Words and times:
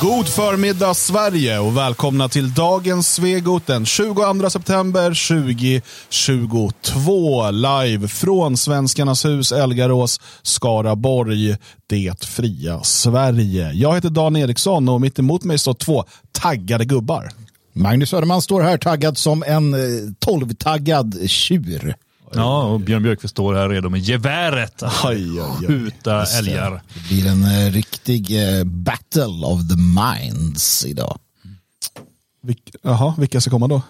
God 0.00 0.28
förmiddag 0.28 0.94
Sverige 0.94 1.58
och 1.58 1.76
välkomna 1.76 2.28
till 2.28 2.54
dagens 2.54 3.14
Svegot 3.14 3.66
den 3.66 3.86
22 3.86 4.50
september 4.50 5.28
2022. 5.28 7.50
Live 7.50 8.08
från 8.08 8.56
Svenskarnas 8.56 9.24
hus, 9.24 9.52
Elgarås, 9.52 10.20
Skaraborg, 10.42 11.56
det 11.86 12.24
fria 12.24 12.82
Sverige. 12.82 13.72
Jag 13.72 13.94
heter 13.94 14.10
Dan 14.10 14.36
Eriksson 14.36 14.88
och 14.88 15.00
mitt 15.00 15.18
emot 15.18 15.44
mig 15.44 15.58
står 15.58 15.74
två 15.74 16.04
taggade 16.32 16.84
gubbar. 16.84 17.28
Magnus 17.72 18.10
Söderman 18.10 18.42
står 18.42 18.62
här 18.62 18.78
taggad 18.78 19.18
som 19.18 19.44
en 19.46 19.74
eh, 19.74 19.80
tolvtaggad 20.18 21.30
tjur. 21.30 21.96
Ja, 22.34 22.62
och 22.62 22.80
Björn 22.80 23.02
Björkqvist 23.02 23.32
står 23.34 23.54
här 23.54 23.68
redo 23.68 23.88
med 23.88 24.00
geväret 24.00 24.82
att 24.82 24.92
skjuta 25.66 26.24
älgar. 26.38 26.82
Det 26.94 27.08
blir 27.08 27.26
en 27.30 27.44
eh, 27.44 27.72
riktig 27.72 28.42
eh, 28.58 28.64
battle 28.64 29.46
of 29.46 29.60
the 29.68 29.76
minds 29.76 30.84
idag. 30.86 31.18
Vilk, 32.42 32.70
jaha, 32.82 33.14
vilka 33.18 33.40
ska 33.40 33.50
komma 33.50 33.68
då? 33.68 33.82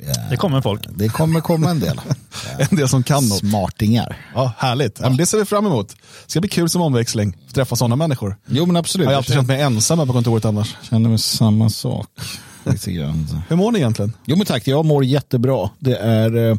Ja, 0.00 0.14
Det 0.30 0.36
kommer 0.36 0.60
folk. 0.60 0.82
det 0.94 1.08
kommer 1.08 1.40
komma 1.40 1.70
en 1.70 1.80
del. 1.80 2.00
En 2.70 2.76
del 2.76 2.88
som 2.88 3.02
kan 3.02 3.28
något. 3.28 3.38
Smartingar. 3.38 4.16
Ja, 4.34 4.52
härligt. 4.58 4.98
Ja. 5.00 5.08
men 5.08 5.16
det 5.16 5.26
ser 5.26 5.38
vi 5.38 5.44
fram 5.44 5.66
emot. 5.66 5.88
Det 5.88 6.30
ska 6.30 6.40
bli 6.40 6.48
kul 6.50 6.68
som 6.68 6.82
omväxling. 6.82 7.36
Träffa 7.52 7.76
sådana 7.76 7.96
människor. 7.96 8.36
Jo 8.46 8.66
men 8.66 8.76
absolut. 8.76 9.04
Jag 9.04 9.10
har 9.12 9.16
alltid 9.16 9.34
känt 9.34 9.48
mig 9.48 9.60
ensam 9.60 9.98
här 9.98 10.06
på 10.06 10.12
kontoret 10.12 10.44
annars. 10.44 10.76
känner 10.90 11.08
mig 11.08 11.18
samma 11.18 11.70
sak. 11.70 12.06
Lite 12.66 12.92
grann. 12.92 13.26
Hur 13.48 13.56
mår 13.56 13.72
ni 13.72 13.78
egentligen? 13.78 14.12
Jo 14.24 14.36
men 14.36 14.46
tack, 14.46 14.66
jag 14.68 14.84
mår 14.84 15.04
jättebra. 15.04 15.70
Det 15.78 15.96
är 15.96 16.36
eh, 16.50 16.56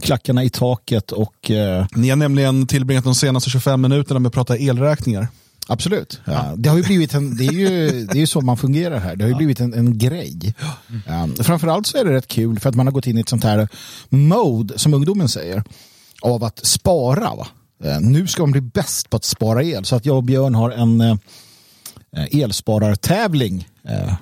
klackarna 0.00 0.44
i 0.44 0.50
taket 0.50 1.12
och 1.12 1.50
eh, 1.50 1.86
Ni 1.94 2.08
har 2.08 2.16
nämligen 2.16 2.66
tillbringat 2.66 3.04
de 3.04 3.14
senaste 3.14 3.50
25 3.50 3.80
minuterna 3.80 4.20
med 4.20 4.28
att 4.28 4.34
prata 4.34 4.56
elräkningar. 4.56 5.28
Absolut. 5.66 6.20
Ja, 6.24 6.52
det 6.56 6.68
har 6.68 6.76
ju 6.76 6.82
blivit 6.82 7.14
en, 7.14 7.36
det 7.36 7.44
är 7.46 7.52
ju, 7.52 8.04
det 8.06 8.12
är 8.12 8.20
ju 8.20 8.26
så 8.26 8.40
man 8.40 8.56
fungerar 8.56 8.98
här. 8.98 9.16
Det 9.16 9.24
har 9.24 9.28
ju 9.28 9.34
blivit 9.36 9.60
en, 9.60 9.74
en 9.74 9.98
grej. 9.98 10.54
Ja, 11.06 11.28
framförallt 11.44 11.86
så 11.86 11.98
är 11.98 12.04
det 12.04 12.12
rätt 12.12 12.28
kul 12.28 12.60
för 12.60 12.68
att 12.68 12.74
man 12.74 12.86
har 12.86 12.92
gått 12.92 13.06
in 13.06 13.18
i 13.18 13.20
ett 13.20 13.28
sånt 13.28 13.44
här 13.44 13.68
mode, 14.08 14.78
som 14.78 14.94
ungdomen 14.94 15.28
säger, 15.28 15.62
av 16.22 16.44
att 16.44 16.66
spara. 16.66 17.34
Va? 17.34 17.46
Eh, 17.84 18.00
Nu 18.00 18.26
ska 18.26 18.42
man 18.42 18.50
bli 18.52 18.60
bäst 18.60 19.10
på 19.10 19.16
att 19.16 19.24
spara 19.24 19.62
el. 19.62 19.84
Så 19.84 19.96
att 19.96 20.06
jag 20.06 20.16
och 20.16 20.24
Björn 20.24 20.54
har 20.54 20.70
en 20.70 21.00
eh, 21.00 21.16
elsparartävling. 22.32 23.68
Eh, 23.88 24.14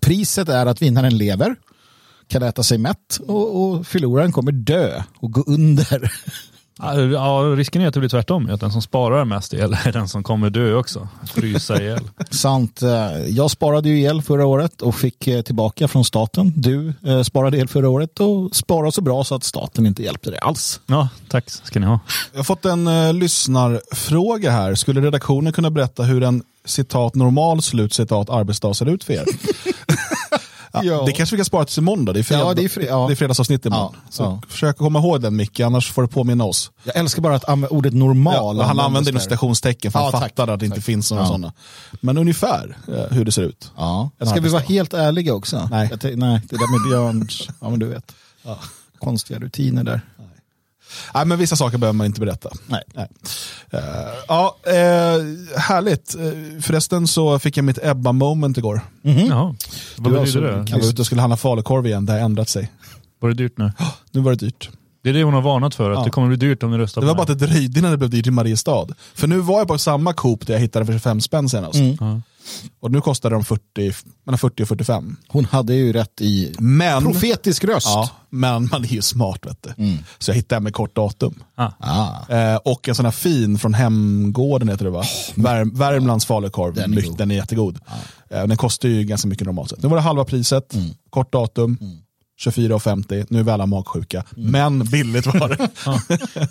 priset 0.00 0.48
är 0.48 0.66
att 0.66 0.82
vinnaren 0.82 1.16
lever, 1.16 1.56
kan 2.28 2.42
äta 2.42 2.62
sig 2.62 2.78
mätt 2.78 3.18
och, 3.26 3.62
och 3.62 3.86
förloraren 3.86 4.32
kommer 4.32 4.52
dö 4.52 5.02
och 5.16 5.32
gå 5.32 5.44
under. 5.46 6.12
Ja, 6.78 7.54
risken 7.56 7.82
är 7.82 7.88
att 7.88 7.94
det 7.94 8.00
blir 8.00 8.10
tvärtom. 8.10 8.50
Att 8.50 8.60
den 8.60 8.72
som 8.72 8.82
sparar 8.82 9.24
mest 9.24 9.54
el 9.54 9.76
är 9.84 9.92
den 9.92 10.08
som 10.08 10.22
kommer 10.22 10.50
dö 10.50 10.74
också. 10.74 11.08
Frysa 11.34 11.82
ihjäl. 11.82 12.00
Sant. 12.30 12.82
Eh, 12.82 12.88
Jag 13.28 13.50
sparade 13.50 13.88
ju 13.88 14.02
el 14.02 14.22
förra 14.22 14.46
året 14.46 14.82
och 14.82 14.94
fick 14.94 15.26
eh, 15.28 15.42
tillbaka 15.42 15.88
från 15.88 16.04
staten. 16.04 16.52
Du 16.56 16.92
eh, 17.06 17.22
sparade 17.22 17.58
el 17.58 17.68
förra 17.68 17.88
året 17.88 18.20
och 18.20 18.56
sparade 18.56 18.92
så 18.92 19.00
bra 19.00 19.24
så 19.24 19.34
att 19.34 19.44
staten 19.44 19.86
inte 19.86 20.02
hjälpte 20.02 20.30
dig 20.30 20.38
alls. 20.38 20.80
Ja, 20.86 21.08
tack 21.28 21.50
ska 21.50 21.80
ni 21.80 21.86
ha. 21.86 22.00
Jag 22.32 22.38
har 22.38 22.44
fått 22.44 22.64
en 22.64 22.88
uh, 22.88 23.14
lyssnarfråga 23.14 24.50
här. 24.50 24.74
Skulle 24.74 25.00
redaktionen 25.00 25.52
kunna 25.52 25.70
berätta 25.70 26.02
hur 26.02 26.22
en 26.22 26.42
citat 26.64 27.14
normal 27.14 27.62
slutcitat 27.62 28.30
arbetsdag 28.30 28.74
ser 28.74 28.86
ut 28.88 29.04
för 29.04 29.12
er? 29.12 29.24
ja. 30.72 31.02
Det 31.06 31.12
kanske 31.12 31.36
vi 31.36 31.38
kan 31.38 31.44
spara 31.44 31.64
till 31.64 31.74
då. 32.04 32.12
Det 32.12 32.18
är, 32.18 32.22
fredag, 32.22 32.42
Ja, 32.42 32.54
det 32.54 32.64
är 32.64 32.68
fre- 32.68 32.86
ja. 32.88 33.06
det 33.06 33.12
är 33.12 33.16
fredagsavsnitt 33.16 33.66
imorgon. 33.66 33.90
Ja, 33.94 34.00
Så 34.10 34.22
ja. 34.22 34.40
försök 34.48 34.76
komma 34.76 34.98
ihåg 34.98 35.20
den 35.22 35.36
Micke, 35.36 35.60
annars 35.60 35.92
får 35.92 36.02
du 36.02 36.08
påminna 36.08 36.44
oss. 36.44 36.70
Jag 36.84 36.96
älskar 36.96 37.22
bara 37.22 37.34
att 37.36 37.44
ordet 37.70 37.94
normal. 37.94 38.56
Ja, 38.56 38.62
han 38.64 38.80
använder 38.80 39.10
inom 39.10 39.20
citationstecken 39.22 39.92
för 39.92 39.98
han 39.98 40.12
fattar 40.12 40.48
att 40.48 40.60
det 40.60 40.66
inte 40.66 40.76
Tack. 40.76 40.84
finns 40.84 41.10
några 41.10 41.22
Ja. 41.24 41.26
sådana. 41.28 41.52
Men 42.00 42.18
ungefär 42.18 42.76
eh, 42.88 43.16
hur 43.16 43.24
det 43.24 43.32
ser 43.32 43.42
ut. 43.42 43.70
Ja. 43.76 44.10
Ska 44.26 44.40
vi 44.40 44.48
vara 44.48 44.62
helt 44.62 44.94
ärliga 44.94 45.34
också? 45.34 45.68
Nej. 45.70 45.90
Nej, 46.02 46.40
det 46.50 46.56
där 46.56 46.70
med 46.80 46.90
Björns, 46.90 47.48
ja 47.60 47.70
men 47.70 47.78
du 47.78 47.86
vet. 47.86 48.12
Konstiga 48.98 49.38
rutiner 49.40 49.84
där. 49.84 50.00
Nej, 51.14 51.24
men 51.26 51.38
vissa 51.38 51.56
saker 51.56 51.78
behöver 51.78 51.96
man 51.96 52.06
inte 52.06 52.20
berätta. 52.20 52.50
Nej. 52.66 52.82
Nej. 52.94 53.08
Eh, 53.70 53.80
ja, 54.28 54.56
uh, 54.66 54.72
härligt. 55.58 56.16
Uh, 56.18 56.60
förresten 56.60 57.06
så 57.06 57.38
fick 57.38 57.56
jag 57.56 57.64
mitt 57.64 57.78
Ebba-moment 57.82 58.58
igår. 58.58 58.80
Jaha. 59.02 59.54
Vad 59.96 60.12
Du 60.12 60.16
har 60.16 60.20
betyder 60.20 60.20
alltså- 60.20 60.40
det? 60.40 60.70
Jag 60.70 60.78
var 60.78 60.88
ute 60.88 61.02
och 61.02 61.06
skulle 61.06 61.20
handla 61.20 61.36
falukorv 61.36 61.86
igen, 61.86 62.06
det 62.06 62.12
har 62.12 62.20
ändrat 62.20 62.48
sig. 62.48 62.70
Var 63.20 63.28
det 63.28 63.34
dyrt 63.34 63.58
nu? 63.58 63.72
Nu 64.10 64.20
var 64.20 64.30
det 64.30 64.36
dyrt. 64.36 64.70
Det 65.02 65.08
är 65.10 65.14
det 65.14 65.22
hon 65.22 65.34
har 65.34 65.42
varnat 65.42 65.74
för, 65.74 65.90
att 65.90 65.98
Ja. 65.98 66.04
det 66.04 66.10
kommer 66.10 66.28
bli 66.28 66.36
dyrt 66.36 66.62
om 66.62 66.70
ni 66.70 66.78
röstar 66.78 67.00
Det 67.00 67.06
var 67.06 67.14
på 67.14 67.18
bara 67.18 67.32
att 67.32 67.38
det 67.38 67.46
dröjde 67.46 67.78
innan 67.78 67.90
det 67.90 67.96
blev 67.98 68.10
dyrt 68.10 68.26
i 68.26 68.30
Mariestad. 68.30 68.86
För 69.14 69.26
nu 69.28 69.38
var 69.38 69.58
jag 69.58 69.68
på 69.68 69.78
samma 69.78 70.12
Coop 70.12 70.46
där 70.46 70.54
jag 70.54 70.60
hittade 70.60 70.86
för 70.86 70.92
25 70.92 71.20
spänn 71.20 71.48
senast. 71.48 71.78
Ja. 72.00 72.20
Och 72.80 72.90
nu 72.90 73.00
kostar 73.00 73.30
de 73.30 73.44
40, 73.44 73.92
mellan 74.24 74.38
40 74.38 74.62
och 74.62 74.68
45. 74.68 75.16
Hon 75.28 75.44
hade 75.44 75.74
ju 75.74 75.92
rätt 75.92 76.20
i 76.20 76.54
Men, 76.58 77.02
profetisk 77.04 77.64
röst. 77.64 77.86
ja, 77.86 78.10
men 78.30 78.68
man 78.72 78.84
är 78.84 78.88
ju 78.88 79.02
smart 79.02 79.46
vet 79.46 79.62
du. 79.76 79.96
Så 80.18 80.30
jag 80.30 80.36
hittade 80.36 80.56
en 80.56 80.62
med 80.62 80.74
kort 80.74 80.96
datum. 80.96 81.34
Ah. 81.54 81.70
Ah. 81.78 82.34
Eh, 82.36 82.56
och 82.56 82.88
en 82.88 82.94
sån 82.94 83.04
här 83.04 83.12
fin 83.12 83.58
från 83.58 83.74
Hemgården 83.74 84.68
heter 84.68 84.84
det 84.84 84.90
va? 84.90 85.04
Värm, 85.34 85.70
Värmlands 85.74 86.26
falukorv. 86.26 86.74
Den 86.74 86.94
är 86.98 87.16
Den 87.18 87.30
är, 87.30 87.34
jättegod. 87.34 87.78
Eh, 88.30 88.46
den 88.46 88.56
kostar 88.56 88.88
ju 88.88 89.04
ganska 89.04 89.28
mycket 89.28 89.46
normalt 89.46 89.70
sett. 89.70 89.82
Nu 89.82 89.88
var 89.88 89.96
det 89.96 90.02
halva 90.02 90.24
priset, 90.24 90.74
kort 91.10 91.32
datum. 91.32 91.78
24,50, 92.42 93.26
nu 93.30 93.38
är 93.38 93.42
vi 93.42 93.50
alla 93.50 93.66
magsjuka. 93.66 94.24
Men 94.30 94.84
billigt 94.84 95.26
var 95.26 95.48
det. 95.48 95.68
Ja, 95.86 96.00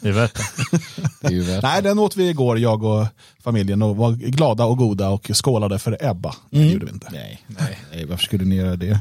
det 0.02 0.10
är 0.10 0.14
värt 0.14 0.36
det. 0.36 0.80
Det 1.22 1.36
är 1.36 1.42
värt. 1.42 1.64
Nej, 1.64 1.82
den 1.82 2.00
åt 2.00 2.18
vi 2.18 2.30
igår, 2.30 2.60
jag 2.60 2.84
och 2.84 3.06
familjen, 3.44 3.82
och 3.82 3.98
var 3.98 4.12
glada 4.12 4.66
och 4.66 4.78
goda 4.78 5.10
och 5.10 5.32
skålade 5.34 5.80
för 5.80 5.98
Ebba. 6.02 6.36
Det 6.50 6.68
gjorde 6.68 6.86
vi 6.86 6.92
inte. 6.92 7.08
Nej, 7.12 7.42
nej, 7.48 7.80
nej, 7.92 8.06
varför 8.06 8.24
skulle 8.24 8.46
ni 8.46 8.56
göra 8.56 8.76
det? 8.76 9.00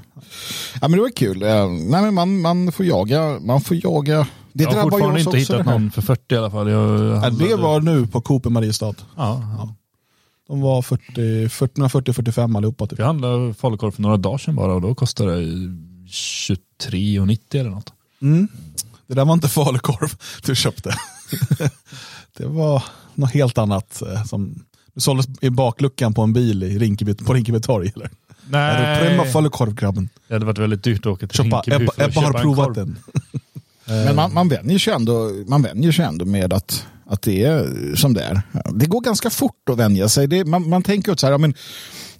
Ja, 0.80 0.88
men 0.88 0.92
det 0.92 1.00
var 1.00 1.10
kul. 1.16 1.42
Eh, 1.42 1.68
Nej, 1.68 2.02
men 2.02 2.14
man, 2.14 2.40
man 2.40 2.72
får 2.72 2.86
jaga. 2.86 3.38
Man 3.40 3.60
får 3.60 3.76
jaga. 3.84 4.26
Det 4.52 4.64
Jag 4.64 4.70
har 4.70 4.82
fortfarande 4.82 5.20
inte 5.20 5.38
hittat 5.38 5.64
det 5.64 5.72
någon 5.72 5.90
för 5.90 6.02
40 6.02 6.34
i 6.34 6.38
alla 6.38 6.50
fall. 6.50 6.70
Jag 6.70 7.00
Ja, 7.24 7.30
det 7.30 7.56
var 7.56 7.80
nu 7.80 8.06
på 8.06 8.20
Coop 8.20 8.46
i 8.46 8.48
Mariestad. 8.48 8.94
Ja, 9.16 9.42
ja. 9.58 9.74
De 10.48 10.60
var 10.60 10.82
40, 10.82 11.48
40, 11.48 11.80
40-45 11.80 12.56
allihopa. 12.56 12.86
Typ. 12.86 12.98
Jag 12.98 13.06
handlade 13.06 13.54
falukorv 13.54 13.90
för 13.90 14.02
några 14.02 14.16
dagar 14.16 14.38
sedan 14.38 14.56
bara 14.56 14.74
och 14.74 14.80
då 14.80 14.94
kostade 14.94 15.40
det 15.40 15.46
23,90 16.88 17.38
eller 17.60 17.70
något. 17.70 17.92
Mm. 18.22 18.48
Det 19.06 19.14
där 19.14 19.24
var 19.24 19.34
inte 19.34 19.48
falukorv 19.48 20.14
du 20.46 20.54
köpte. 20.54 20.94
det 22.36 22.46
var 22.46 22.82
något 23.14 23.30
helt 23.32 23.58
annat. 23.58 24.02
eh, 24.02 24.24
Som 24.24 24.64
det 24.94 25.00
såldes 25.00 25.26
i 25.40 25.50
bakluckan 25.50 26.14
på 26.14 26.22
en 26.22 26.32
bil 26.32 26.62
i 26.62 26.78
Rinkeby, 26.78 27.14
på 27.14 27.34
Rinkeby 27.34 27.60
torg. 27.60 27.92
Eller? 27.96 28.10
Nej. 28.48 29.00
Pröva 29.00 29.24
falukorv 29.24 29.74
grabben. 29.74 30.08
Det 30.28 30.34
hade 30.34 30.46
varit 30.46 30.58
väldigt 30.58 30.84
dyrt 30.84 31.00
att 31.00 31.06
åka 31.06 31.26
till 31.26 31.36
Köpa, 31.36 31.56
Rinkeby 31.60 31.84
Ebba, 31.84 31.92
för 31.92 32.02
att 32.02 32.08
Ebba 32.10 32.20
har 32.20 32.26
köpa 32.26 32.38
en 32.38 32.42
provat 32.42 32.66
korv. 32.66 32.74
den. 32.74 32.98
Men 33.84 34.16
man, 34.16 34.34
man 34.34 34.48
vänjer 34.48 34.78
sig 34.78 34.92
ändå, 34.92 35.30
man 35.46 35.62
vänjer 35.62 35.92
sig 35.92 36.04
ändå 36.04 36.24
med 36.24 36.52
att, 36.52 36.86
att 37.06 37.22
det 37.22 37.44
är 37.44 37.94
som 37.96 38.14
det 38.14 38.22
är. 38.22 38.42
Det 38.74 38.86
går 38.86 39.00
ganska 39.00 39.30
fort 39.30 39.68
att 39.70 39.78
vänja 39.78 40.08
sig. 40.08 40.26
Det, 40.26 40.44
man, 40.44 40.68
man 40.68 40.82
tänker 40.82 41.12
att 41.12 41.20
så 41.20 41.26
här, 41.26 41.32
ja, 41.32 41.38
men, 41.38 41.54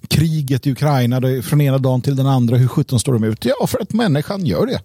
kriget 0.07 0.67
i 0.67 0.71
Ukraina, 0.71 1.19
det 1.19 1.41
från 1.41 1.61
ena 1.61 1.77
dagen 1.77 2.01
till 2.01 2.15
den 2.15 2.27
andra, 2.27 2.57
hur 2.57 2.67
sjutton 2.67 2.99
står 2.99 3.13
de 3.13 3.23
ut? 3.23 3.45
Ja, 3.45 3.67
för 3.67 3.79
att 3.81 3.93
människan 3.93 4.45
gör 4.45 4.65
det. 4.65 4.81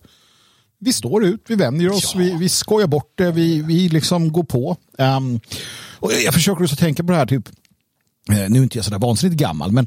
Vi 0.78 0.92
står 0.92 1.24
ut, 1.24 1.44
vi 1.48 1.54
vänjer 1.54 1.90
oss, 1.92 2.14
vi, 2.14 2.36
vi 2.38 2.48
skojar 2.48 2.86
bort 2.86 3.12
det, 3.14 3.30
vi, 3.30 3.62
vi 3.62 3.88
liksom 3.88 4.32
går 4.32 4.44
på. 4.44 4.76
Ehm, 4.98 5.40
och 5.98 6.12
jag 6.24 6.34
försöker 6.34 6.62
också 6.62 6.76
tänka 6.76 7.04
på 7.04 7.12
det 7.12 7.18
här, 7.18 7.26
typ, 7.26 7.48
eh, 8.30 8.48
nu 8.48 8.58
är 8.58 8.62
inte 8.62 8.78
jag 8.78 8.84
sådär 8.84 8.98
vansinnigt 8.98 9.40
gammal, 9.40 9.72
men 9.72 9.86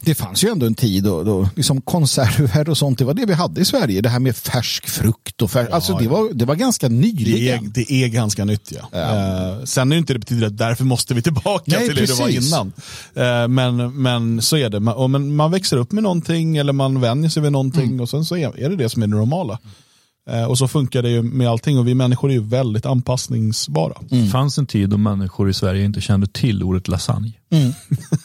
det 0.00 0.14
fanns 0.14 0.44
ju 0.44 0.48
ändå 0.48 0.66
en 0.66 0.74
tid 0.74 1.04
då, 1.04 1.22
då 1.24 1.48
liksom 1.56 1.80
konserver 1.80 2.68
och 2.68 2.78
sånt, 2.78 2.98
det 2.98 3.04
var 3.04 3.14
det 3.14 3.26
vi 3.26 3.32
hade 3.32 3.60
i 3.60 3.64
Sverige. 3.64 4.00
Det 4.00 4.08
här 4.08 4.18
med 4.20 4.36
färsk 4.36 4.88
frukt 4.88 5.42
och 5.42 5.50
färsk, 5.50 5.70
alltså 5.72 5.98
det 5.98 6.08
var, 6.08 6.32
det 6.32 6.44
var 6.44 6.54
ganska 6.54 6.88
Det 6.88 6.94
är, 6.94 6.98
nyligen. 6.98 7.72
det 7.74 7.92
är 7.92 8.08
ganska 8.08 8.44
nytt 8.44 8.72
ja. 8.92 8.98
Eh, 9.00 9.64
sen 9.64 9.92
är 9.92 9.96
det 9.96 9.98
inte 9.98 10.12
det 10.12 10.18
betyder 10.18 10.46
att 10.46 10.58
därför 10.58 10.84
måste 10.84 11.14
vi 11.14 11.22
tillbaka 11.22 11.62
Nej, 11.66 11.88
till 11.88 11.98
hur 11.98 12.06
det 12.06 12.12
var 12.18 12.26
precis. 12.26 12.48
innan. 12.48 12.72
Eh, 13.14 13.48
men, 13.48 14.02
men 14.02 14.42
så 14.42 14.56
är 14.56 14.70
det. 14.70 14.80
Man, 14.80 14.94
och 14.94 15.10
men 15.10 15.36
man 15.36 15.50
växer 15.50 15.76
upp 15.76 15.92
med 15.92 16.02
någonting 16.02 16.56
eller 16.56 16.72
man 16.72 17.00
vänjer 17.00 17.30
sig 17.30 17.42
vid 17.42 17.52
någonting 17.52 17.82
Mm. 17.88 18.00
och 18.00 18.08
sen 18.08 18.24
så 18.24 18.36
är, 18.36 18.58
är 18.58 18.70
det 18.70 18.76
det 18.76 18.88
som 18.88 19.02
är 19.02 19.06
det 19.06 19.16
normala. 19.16 19.58
Eh, 20.30 20.44
och 20.44 20.58
så 20.58 20.68
funkar 20.68 21.02
det 21.02 21.10
ju 21.10 21.22
med 21.22 21.48
allting 21.48 21.78
och 21.78 21.88
vi 21.88 21.94
människor 21.94 22.30
är 22.30 22.34
ju 22.34 22.42
väldigt 22.44 22.86
anpassningsbara. 22.86 23.94
Mm. 24.10 24.24
Det 24.24 24.30
fanns 24.30 24.58
en 24.58 24.66
tid 24.66 24.88
då 24.90 24.96
människor 24.98 25.50
i 25.50 25.54
Sverige 25.54 25.84
inte 25.84 26.00
kände 26.00 26.26
till 26.26 26.62
ordet 26.62 26.88
lasagne. 26.88 27.32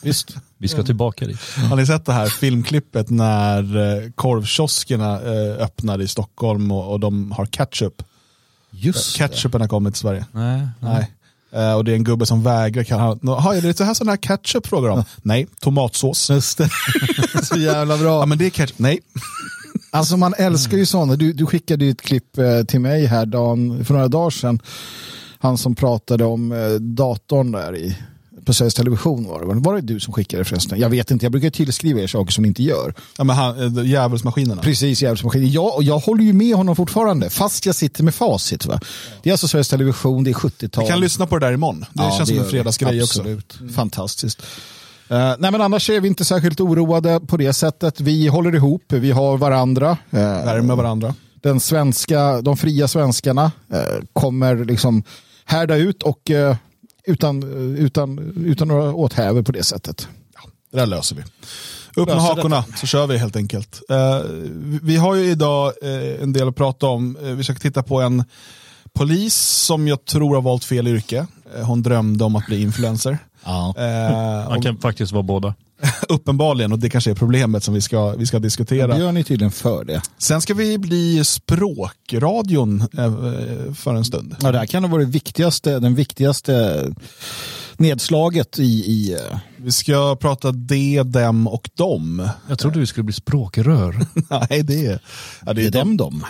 Visst. 0.03 0.35
Vi 0.63 0.69
ska 0.69 0.83
tillbaka 0.83 1.25
dit. 1.27 1.39
Har 1.69 1.75
ni 1.75 1.86
sett 1.86 2.06
det 2.06 2.13
här 2.13 2.27
filmklippet 2.27 3.10
när 3.10 3.77
eh, 4.04 4.12
korvkioskerna 4.12 5.21
eh, 5.21 5.63
öppnar 5.63 6.01
i 6.01 6.07
Stockholm 6.07 6.71
och, 6.71 7.00
de 7.00 7.31
har 7.31 7.45
ketchup? 7.45 8.04
Just 8.71 9.15
Ketchupen 9.15 9.62
har 9.62 9.68
kommit 9.68 9.94
till 9.94 10.01
Sverige. 10.01 10.25
Nej. 10.31 10.68
Nej. 10.80 11.12
Eh, 11.51 11.74
och 11.74 11.83
det 11.86 11.92
är 11.92 11.95
en 11.95 12.04
gubbe 12.04 12.25
som 12.25 12.44
vägrar. 12.44 12.83
Kan 12.83 13.00
han, 13.00 13.19
"Jaha, 13.21 13.56
är 13.56 13.62
det 13.62 13.77
så 13.77 13.83
här 13.83 13.94
sån 13.94 14.07
här 14.07 14.18
ketchup 14.18 14.68
frågar 14.68 14.89
de. 14.89 15.04
Nej, 15.21 15.48
tomatsås. 15.62 16.30
Just 16.30 16.57
det. 16.57 16.69
Så 17.44 17.57
jävla 17.57 17.98
bra. 17.98 18.19
Ja 18.19 18.25
men 18.25 18.38
det 18.38 18.45
är 18.45 18.50
ketchup. 18.50 18.80
Nej. 18.80 19.00
Alltså 19.92 20.18
man 20.18 20.33
älskar 20.38 20.77
ju 20.77 20.86
sådana. 20.86 21.15
Du, 21.15 21.33
du 21.33 21.45
skickade 21.45 21.86
ju 21.86 21.92
ett 21.92 22.01
klipp 22.01 22.38
till 22.68 22.80
mig 22.80 23.06
här 23.06 23.25
dagen, 23.25 23.86
för 23.86 23.94
några 23.94 24.07
dagar 24.07 24.30
sedan. 24.30 24.60
Han 25.39 25.57
som 25.57 25.75
pratade 25.75 26.25
om 26.25 26.54
datorn 26.95 27.51
där 27.51 27.75
i 27.75 27.98
på 28.45 28.53
Sveriges 28.53 28.73
Television 28.73 29.27
var 29.27 29.39
det. 29.39 29.59
Var 29.59 29.75
det 29.75 29.81
du 29.81 29.99
som 29.99 30.13
skickade 30.13 30.45
förresten? 30.45 30.79
Jag 30.79 30.89
vet 30.89 31.11
inte, 31.11 31.25
jag 31.25 31.31
brukar 31.31 31.49
tillskriva 31.49 32.01
er 32.01 32.07
saker 32.07 32.31
som 32.31 32.41
ni 32.41 32.47
inte 32.47 32.63
gör. 32.63 32.93
Ja, 33.17 33.23
men 33.23 33.35
han, 33.35 33.77
äh, 33.77 33.85
djävulsmaskinerna. 33.85 34.61
Precis, 34.61 35.01
djävulsmaskiner. 35.01 35.47
Jag, 35.47 35.75
och 35.75 35.83
jag 35.83 35.99
håller 35.99 36.23
ju 36.23 36.33
med 36.33 36.55
honom 36.55 36.75
fortfarande, 36.75 37.29
fast 37.29 37.65
jag 37.65 37.75
sitter 37.75 38.03
med 38.03 38.15
facit. 38.15 38.65
Va? 38.65 38.79
Det 39.23 39.29
är 39.29 39.33
alltså 39.33 39.47
Sveriges 39.47 39.69
Television, 39.69 40.23
det 40.23 40.31
är 40.31 40.33
70-tal. 40.33 40.83
Vi 40.83 40.89
kan 40.89 40.99
lyssna 40.99 41.27
på 41.27 41.39
det 41.39 41.45
där 41.45 41.53
imorgon. 41.53 41.79
Det 41.79 42.03
ja, 42.03 42.11
känns 42.17 42.29
det 42.29 42.35
som 42.35 42.43
en 42.43 42.49
fredagsgrej 42.49 43.03
också. 43.03 43.21
Mm. 43.21 43.41
Fantastiskt. 43.75 44.41
Uh, 45.11 45.35
nej 45.39 45.51
men 45.51 45.61
annars 45.61 45.89
är 45.89 45.99
vi 45.99 46.07
inte 46.07 46.25
särskilt 46.25 46.59
oroade 46.59 47.19
på 47.19 47.37
det 47.37 47.53
sättet. 47.53 48.01
Vi 48.01 48.27
håller 48.27 48.55
ihop, 48.55 48.83
vi 48.87 49.11
har 49.11 49.37
varandra. 49.37 49.89
Uh, 49.89 50.19
Värmer 50.19 50.75
varandra. 50.75 51.15
Den 51.41 51.59
svenska, 51.59 52.41
de 52.41 52.57
fria 52.57 52.87
svenskarna 52.87 53.51
uh, 53.73 53.79
kommer 54.13 54.65
liksom 54.65 55.03
härda 55.45 55.75
ut 55.75 56.03
och 56.03 56.29
uh, 56.29 56.55
utan, 57.07 57.44
utan, 57.77 58.19
utan 58.45 58.67
några 58.67 58.94
åthävor 58.94 59.41
på 59.41 59.51
det 59.51 59.63
sättet. 59.63 60.07
Ja, 60.35 60.41
det 60.71 60.77
där 60.77 60.85
löser 60.85 61.15
vi. 61.15 61.23
Upp 61.95 62.07
med 62.07 62.21
hakorna 62.21 62.61
detta. 62.61 62.77
så 62.77 62.88
kör 62.88 63.07
vi 63.07 63.17
helt 63.17 63.35
enkelt. 63.35 63.81
vi 64.81 64.95
har 64.95 65.15
ju 65.15 65.25
idag 65.25 65.73
en 66.21 66.33
del 66.33 66.47
att 66.47 66.55
prata 66.55 66.88
om. 66.88 67.17
vi 67.21 67.44
ska 67.44 67.53
titta 67.53 67.83
på 67.83 68.01
en 68.01 68.23
polis 68.94 69.35
som 69.35 69.88
jag 69.88 70.05
tror 70.05 70.35
har 70.35 70.41
valt 70.41 70.63
fel 70.63 70.88
yrke. 70.88 71.27
Hon 71.61 71.81
drömde 71.83 72.23
om 72.23 72.35
att 72.35 72.45
bli 72.45 72.61
influencer. 72.61 73.17
Ja. 73.45 73.73
Eh, 73.77 74.50
Man 74.50 74.61
kan 74.61 74.77
faktiskt 74.77 75.11
vara 75.11 75.23
båda. 75.23 75.53
Uppenbarligen, 76.09 76.71
och 76.71 76.79
det 76.79 76.89
kanske 76.89 77.11
är 77.11 77.15
problemet 77.15 77.63
som 77.63 77.73
vi 77.73 77.81
ska, 77.81 78.09
vi 78.15 78.25
ska 78.25 78.39
diskutera. 78.39 79.00
Gör 79.00 79.11
ni 79.11 79.23
tydligen 79.23 79.51
för 79.51 79.85
det. 79.85 80.01
Sen 80.17 80.41
ska 80.41 80.53
vi 80.53 80.77
bli 80.77 81.23
språkradion 81.23 82.81
eh, 82.81 83.73
för 83.73 83.95
en 83.95 84.05
stund. 84.05 84.35
Ja, 84.41 84.51
det 84.51 84.57
här 84.57 84.65
kan 84.65 84.83
ha 84.83 84.91
varit 84.91 85.07
viktigaste, 85.07 85.79
den 85.79 85.95
viktigaste 85.95 86.83
nedslaget 87.77 88.59
i... 88.59 88.63
i 88.63 89.13
eh, 89.13 89.38
Vi 89.57 89.71
ska 89.71 90.15
prata 90.15 90.51
de, 90.51 91.03
dem 91.03 91.47
och 91.47 91.69
dem. 91.75 92.29
Jag 92.50 92.59
trodde 92.59 92.79
vi 92.79 92.85
skulle 92.85 93.03
bli 93.03 93.13
språkrör. 93.13 94.05
Nej, 94.29 94.63
det 94.63 94.85
är... 94.85 95.00
Ja, 95.45 95.53
det 95.53 95.65
är 95.65 95.71
dem, 95.71 95.97
dem. 95.97 96.23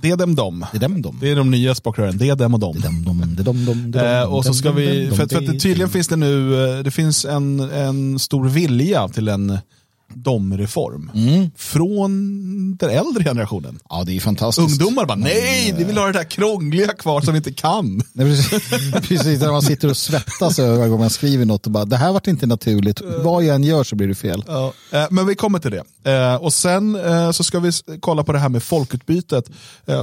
Det 0.00 0.10
är 0.10 0.16
dem 0.16 0.34
dom. 0.34 0.66
Det 0.72 0.78
är 0.78 0.80
dem 0.80 1.02
dom. 1.02 1.18
Det 1.20 1.30
är 1.30 1.36
de 1.36 1.50
nya 1.50 1.74
språkrören. 1.74 2.18
Det 2.18 2.28
är 2.28 2.36
dem 2.36 2.54
och 2.54 2.60
dem. 2.60 2.76
Det 2.80 2.88
är 2.88 2.92
dem, 2.92 3.04
dom, 3.04 3.34
det 3.36 3.42
är 3.42 3.44
dem, 3.44 3.64
dom, 3.64 3.90
det 3.90 4.00
är 4.00 4.20
dem, 4.20 4.32
och 4.32 4.44
så 4.44 4.54
ska 4.54 4.72
vi, 4.72 5.08
för, 5.08 5.26
för 5.26 5.38
att 5.38 5.60
tydligen 5.60 5.88
finns 5.88 6.08
det 6.08 6.16
nu, 6.16 6.64
eh, 6.64 6.84
det 6.84 6.90
finns 6.90 7.24
en, 7.24 7.60
en 7.60 8.18
stor 8.18 8.48
vilja 8.48 9.08
till 9.08 9.28
en 9.28 9.58
domreform. 10.14 11.10
Mm. 11.14 11.50
Från 11.56 12.76
den 12.76 12.90
äldre 12.90 13.24
generationen. 13.24 13.78
Ja, 13.88 14.02
det 14.06 14.16
är 14.16 14.20
fantastiskt. 14.20 14.70
Ungdomar 14.70 15.06
bara, 15.06 15.18
nej, 15.18 15.74
vi 15.78 15.84
vill 15.84 15.98
ha 15.98 16.06
det 16.06 16.12
där 16.12 16.24
krångliga 16.24 16.92
kvar 16.92 17.20
som 17.20 17.32
vi 17.32 17.36
inte 17.36 17.52
kan. 17.52 18.02
precis, 19.02 19.40
när 19.40 19.52
man 19.52 19.62
sitter 19.62 19.90
och 19.90 19.96
svettas 19.96 20.58
varje 20.58 20.88
gång 20.88 21.00
man 21.00 21.10
skriver 21.10 21.44
något 21.44 21.66
och 21.66 21.72
bara, 21.72 21.84
det 21.84 21.96
här 21.96 22.12
vart 22.12 22.26
inte 22.26 22.46
naturligt. 22.46 23.00
Vad 23.00 23.44
jag 23.44 23.54
än 23.54 23.64
gör 23.64 23.84
så 23.84 23.96
blir 23.96 24.08
det 24.08 24.14
fel. 24.14 24.44
Ja, 24.46 24.72
eh, 24.92 25.06
men 25.10 25.26
vi 25.26 25.34
kommer 25.34 25.58
till 25.58 25.70
det. 25.70 26.12
Eh, 26.12 26.34
och 26.34 26.52
sen 26.52 26.94
eh, 26.94 27.30
så 27.30 27.44
ska 27.44 27.60
vi 27.60 27.72
kolla 28.00 28.24
på 28.24 28.32
det 28.32 28.38
här 28.38 28.48
med 28.48 28.62
folkutbytet 28.62 29.50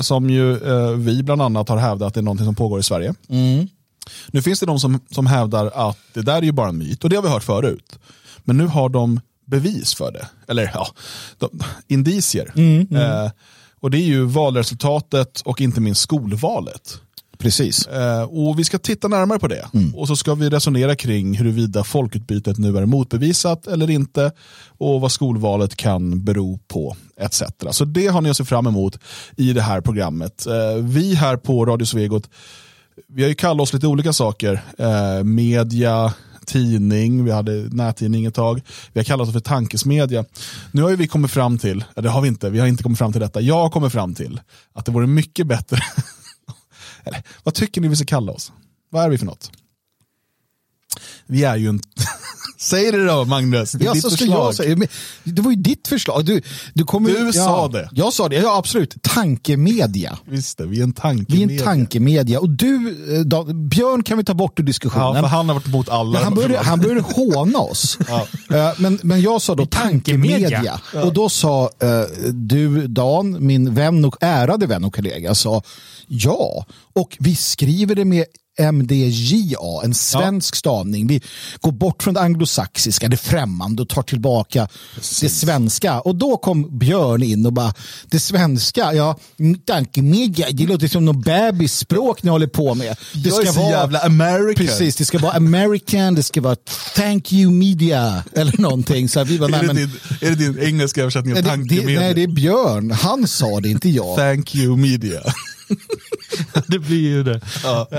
som 0.02 0.30
ju 0.30 0.60
vi 0.96 1.24
bland 1.24 1.42
annat 1.42 1.70
har 1.70 1.78
hävdat 1.78 2.18
är 2.18 2.22
någonting 2.22 2.46
som 2.46 2.56
pågår 2.56 2.80
i 2.80 2.84
Sverige. 2.84 3.14
Mm. 3.30 3.68
Nu 4.32 4.42
finns 4.42 4.60
det 4.60 4.66
de 4.66 4.80
som, 4.80 5.00
som 5.12 5.28
hävdar 5.28 5.72
att 5.90 5.98
det 6.14 6.22
där 6.22 6.38
är 6.38 6.42
ju 6.42 6.52
bara 6.52 6.70
en 6.70 6.78
myt 6.78 7.04
och 7.04 7.10
det 7.10 7.16
har 7.16 7.24
vi 7.24 7.30
hört 7.30 7.44
förut. 7.44 8.00
Men 8.44 8.58
nu 8.58 8.68
har 8.68 8.90
de 8.90 9.20
bevis 9.48 9.96
för 9.96 10.12
det. 10.12 10.28
Eller 10.48 10.72
ja, 10.74 10.88
de, 11.38 11.50
indicier. 11.88 12.52
Mm, 12.56 12.88
mm. 12.92 12.96
Eh, 12.96 13.32
och 13.80 13.92
det 13.92 13.98
är 13.98 14.06
ju 14.06 14.24
valresultatet 14.26 15.42
och 15.42 15.62
inte 15.62 15.82
minst 15.82 16.02
skolvalet. 16.02 17.00
Precis. 17.38 17.88
Eh, 17.88 18.24
och 18.24 18.60
vi 18.60 18.64
ska 18.64 18.78
titta 18.78 19.08
närmare 19.08 19.40
på 19.40 19.48
det. 19.48 19.66
Mm. 19.74 19.96
Och 19.96 20.08
så 20.08 20.16
ska 20.16 20.36
vi 20.36 20.50
resonera 20.50 20.96
kring 20.96 21.38
huruvida 21.38 21.84
folkutbytet 21.84 22.58
nu 22.58 22.78
är 22.78 22.86
motbevisat 22.86 23.68
eller 23.68 23.90
inte. 23.90 24.32
Och 24.68 25.02
vad 25.02 25.12
skolvalet 25.12 25.76
kan 25.76 26.24
bero 26.24 26.60
på 26.68 26.96
etc. 27.18 27.44
Så 27.72 27.86
det 27.86 28.08
har 28.08 28.22
ni 28.22 28.30
att 28.30 28.38
se 28.38 28.46
fram 28.46 28.68
emot 28.68 29.00
i 29.36 29.54
det 29.54 29.62
här 29.62 29.82
programmet. 29.82 30.48
Eh, 30.48 30.84
vi 30.84 31.16
här 31.16 31.38
på 31.38 31.66
Radio 31.66 31.86
Svegot 31.86 32.30
vi 33.08 33.22
har 33.22 33.30
ju 33.30 33.36
kallat 33.36 33.62
oss 33.62 33.74
lite 33.74 33.88
olika 33.88 34.14
saker. 34.14 34.62
Eh, 34.78 35.24
media, 35.24 36.14
tidning, 36.48 37.26
vi 37.26 37.32
hade 37.32 37.52
nättidning 37.52 38.26
ett 38.26 38.36
tag. 38.36 38.62
Vi 38.94 39.00
har 39.00 39.06
kallat 39.06 39.28
oss 39.28 39.34
för 39.34 39.40
tankesmedja. 39.40 40.26
Nu 40.72 40.82
har 40.82 40.92
vi 40.92 41.08
kommit 41.08 41.32
fram 41.32 41.58
till, 41.58 41.86
det 41.96 42.10
har 42.10 42.22
vi 42.22 42.28
inte, 42.28 42.50
vi 42.50 42.60
har 42.60 42.68
inte 42.68 42.84
kommit 42.84 42.98
fram 42.98 43.12
till 43.12 43.22
detta. 43.22 43.42
Jag 43.42 43.56
har 43.56 43.70
kommit 43.70 43.92
fram 43.92 44.16
till 44.16 44.42
att 44.74 44.86
det 44.86 44.92
vore 44.92 45.08
mycket 45.08 45.48
bättre. 45.48 45.80
Eller, 47.04 47.24
vad 47.44 47.54
tycker 47.54 47.82
ni 47.82 47.88
vi 47.88 47.96
ska 47.96 48.06
kalla 48.06 48.32
oss? 48.32 48.52
Vad 48.90 49.04
är 49.04 49.10
vi 49.10 49.18
för 49.18 49.26
något? 49.26 49.52
Vi 51.26 51.44
är 51.44 51.56
ju 51.56 51.70
en... 51.70 51.82
Säg 52.60 52.92
det 52.92 53.06
då 53.06 53.26
Magnus, 53.26 53.72
det 53.72 53.84
är 53.84 53.86
ja, 53.86 53.94
ditt 53.94 54.04
förslag. 54.04 54.56
Säga, 54.56 54.88
det 55.24 55.42
var 55.42 55.52
ju 55.52 55.58
ditt 55.58 55.88
förslag. 55.88 56.26
Du, 56.26 56.42
du, 56.74 56.84
kommer, 56.84 57.10
du 57.10 57.26
ja, 57.26 57.32
sa 57.32 57.68
det. 57.68 57.90
Jag 57.92 58.14
sa 58.14 58.30
det, 58.30 58.36
ja 58.36 58.58
absolut. 58.58 58.96
Tankemedia. 59.02 60.18
Visst 60.26 60.58
det, 60.58 60.66
vi 60.66 60.80
är 60.80 60.84
en 60.84 60.94
tankemedia. 60.94 61.48
Vi 61.48 61.56
är 61.56 61.60
en 61.60 61.66
tankemedia. 61.66 62.40
Och 62.40 62.50
du, 62.50 62.96
eh, 63.16 63.20
då, 63.20 63.44
Björn 63.44 64.04
kan 64.04 64.18
vi 64.18 64.24
ta 64.24 64.34
bort 64.34 64.60
ur 64.60 64.64
diskussionen. 64.64 65.16
Ja, 65.16 65.22
för 65.22 65.28
han 65.28 65.48
har 65.48 65.56
varit 65.56 65.68
emot 65.68 65.90
alla. 65.90 66.20
han, 66.20 66.36
började, 66.36 66.58
han 66.58 66.80
började 66.80 67.02
håna 67.02 67.60
oss. 67.60 67.98
ja. 68.08 68.28
Eh, 68.56 68.74
men, 68.78 69.00
men 69.04 69.22
jag 69.22 69.42
sa 69.42 69.56
då 69.56 69.66
tankemedia. 69.66 70.80
Ja. 70.94 71.02
Och 71.02 71.14
då 71.14 71.30
sa 71.30 71.70
uh, 71.84 72.32
du, 72.34 72.88
Dan, 72.88 73.46
min 73.46 73.74
vän 73.74 74.06
och 74.06 74.18
ärade 74.22 74.68
vän 74.68 74.84
och 74.84 74.96
kollega, 74.96 75.36
sa 75.36 75.62
ja. 76.08 76.66
Och 76.94 77.18
vi 77.20 77.36
skriver 77.36 77.96
det 77.96 78.06
med 78.06 78.26
MDJA, 78.60 79.84
en 79.84 79.94
svensk 79.94 80.56
ja. 80.56 80.58
stavning. 80.58 81.08
Vi 81.08 81.22
går 81.62 81.72
bort 81.72 82.04
från 82.04 82.14
det 82.14 82.22
anglosaxiska, 82.22 83.08
det 83.08 83.18
främmande 83.18 83.82
och 83.82 83.90
tar 83.90 84.02
tillbaka 84.02 84.68
Precis. 84.96 85.20
det 85.20 85.30
svenska. 85.30 86.00
Och 86.00 86.16
då 86.16 86.38
kom 86.38 86.80
Björn 86.80 87.24
in 87.24 87.46
och 87.46 87.54
bara, 87.54 87.74
det 88.10 88.20
svenska, 88.20 88.94
ja, 88.94 89.20
tankemedia, 89.66 90.48
det 90.52 90.68
låter 90.68 90.88
som 90.88 91.06
något 91.06 91.26
bebisspråk 91.26 92.24
ni 92.24 92.30
håller 92.30 92.48
på 92.48 92.76
med. 92.76 92.98
Det 93.14 93.32
ska 93.32 93.42
är 93.42 93.46
så 93.46 93.60
vara, 93.60 93.72
jävla 93.72 94.00
American. 94.00 94.66
Precis, 94.66 94.96
det 94.96 95.06
ska 95.06 95.20
vara 95.20 95.34
American, 95.34 96.16
det 96.16 96.24
ska 96.24 96.42
vara 96.42 96.56
thank 96.96 97.34
you 97.34 97.52
media 97.52 98.24
eller 98.34 98.62
någonting. 98.62 99.10
Så 99.10 99.24
vi 99.24 99.40
bara, 99.40 99.56
är, 99.60 99.68
det 99.68 99.74
din, 99.74 99.92
är 100.22 100.30
det 100.30 100.36
din 100.36 100.60
engelska 100.60 101.02
översättning 101.02 101.38
av 101.38 101.42
tankemedia? 101.42 102.00
Nej, 102.00 102.14
det 102.14 102.24
är 102.24 102.28
Björn. 102.28 102.92
Han 102.92 103.28
sa 103.28 103.60
det, 103.60 103.70
inte 103.70 103.90
jag. 103.90 104.18
Thank 104.18 104.56
you 104.56 104.78
media. 104.78 105.22
det 106.68 106.80
blir 106.80 107.10
ju 107.10 107.24
det. 107.24 107.42
Ja. 107.64 107.88
Uh, 107.92 107.98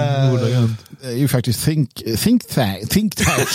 det 1.01 1.07
är 1.07 1.17
ju 1.17 1.29
faktiskt 1.29 1.65
think, 1.65 1.95
think, 2.19 2.49
tank, 2.49 2.91
think 2.91 3.15
tank. 3.15 3.49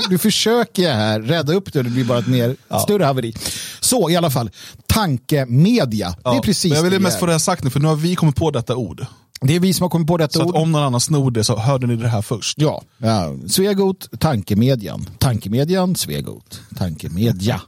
du 0.08 0.18
försöker 0.18 0.92
här 0.92 1.20
rädda 1.20 1.52
upp 1.52 1.72
det 1.72 1.78
och 1.78 1.84
det 1.84 1.90
blir 1.90 2.04
bara 2.04 2.18
ett 2.18 2.26
mer, 2.26 2.56
ja. 2.68 2.78
större 2.78 3.04
haveri. 3.04 3.34
Så 3.80 4.10
i 4.10 4.16
alla 4.16 4.30
fall, 4.30 4.50
tankemedia. 4.86 6.14
Ja. 6.24 6.30
Det 6.30 6.36
är 6.36 6.42
precis 6.42 6.74
Jag 6.74 6.82
vill 6.82 7.00
mest 7.00 7.18
få 7.18 7.26
det 7.26 7.32
här 7.32 7.38
sagt 7.38 7.64
nu, 7.64 7.70
för 7.70 7.80
nu 7.80 7.88
har 7.88 7.96
vi 7.96 8.14
kommit 8.14 8.36
på 8.36 8.50
detta 8.50 8.76
ord. 8.76 9.06
Det 9.40 9.56
är 9.56 9.60
vi 9.60 9.74
som 9.74 9.82
har 9.82 9.88
kommit 9.88 10.08
på 10.08 10.16
detta 10.16 10.38
så 10.38 10.44
ord. 10.44 10.56
om 10.56 10.72
någon 10.72 10.82
annan 10.82 11.00
snor 11.00 11.30
det 11.30 11.44
så 11.44 11.56
hörde 11.56 11.86
ni 11.86 11.96
det 11.96 12.08
här 12.08 12.22
först. 12.22 12.58
Ja, 12.60 12.82
ja. 12.98 13.34
Svegot, 13.48 14.08
tankemedian. 14.18 15.08
Tankemedian, 15.18 15.96
Svegot, 15.96 16.60
tankemedja. 16.78 17.60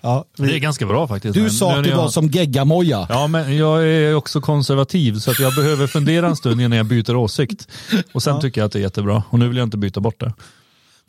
Ja, 0.00 0.24
vi... 0.38 0.46
Det 0.46 0.56
är 0.56 0.58
ganska 0.58 0.86
bra 0.86 1.08
faktiskt. 1.08 1.34
Du 1.34 1.50
sa 1.50 1.76
att 1.76 1.84
du 1.84 1.90
jag... 1.90 1.96
var 1.96 2.08
som 2.08 2.28
geggamoja. 2.28 3.06
Ja, 3.08 3.26
men 3.26 3.56
jag 3.56 3.88
är 3.88 4.14
också 4.14 4.40
konservativ 4.40 5.18
så 5.18 5.30
att 5.30 5.38
jag 5.38 5.54
behöver 5.54 5.86
fundera 5.86 6.28
en 6.28 6.36
stund 6.36 6.60
innan 6.60 6.76
jag 6.76 6.86
byter 6.86 7.16
åsikt. 7.16 7.68
Och 8.12 8.22
sen 8.22 8.34
ja. 8.34 8.40
tycker 8.40 8.60
jag 8.60 8.66
att 8.66 8.72
det 8.72 8.78
är 8.78 8.82
jättebra. 8.82 9.22
Och 9.30 9.38
nu 9.38 9.48
vill 9.48 9.56
jag 9.56 9.66
inte 9.66 9.76
byta 9.76 10.00
bort 10.00 10.20
det. 10.20 10.32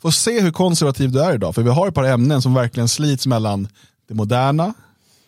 Får 0.02 0.10
se 0.10 0.40
hur 0.40 0.50
konservativ 0.50 1.12
du 1.12 1.22
är 1.22 1.34
idag. 1.34 1.54
För 1.54 1.62
vi 1.62 1.70
har 1.70 1.88
ett 1.88 1.94
par 1.94 2.04
ämnen 2.04 2.42
som 2.42 2.54
verkligen 2.54 2.88
slits 2.88 3.26
mellan 3.26 3.68
det 4.08 4.14
moderna 4.14 4.74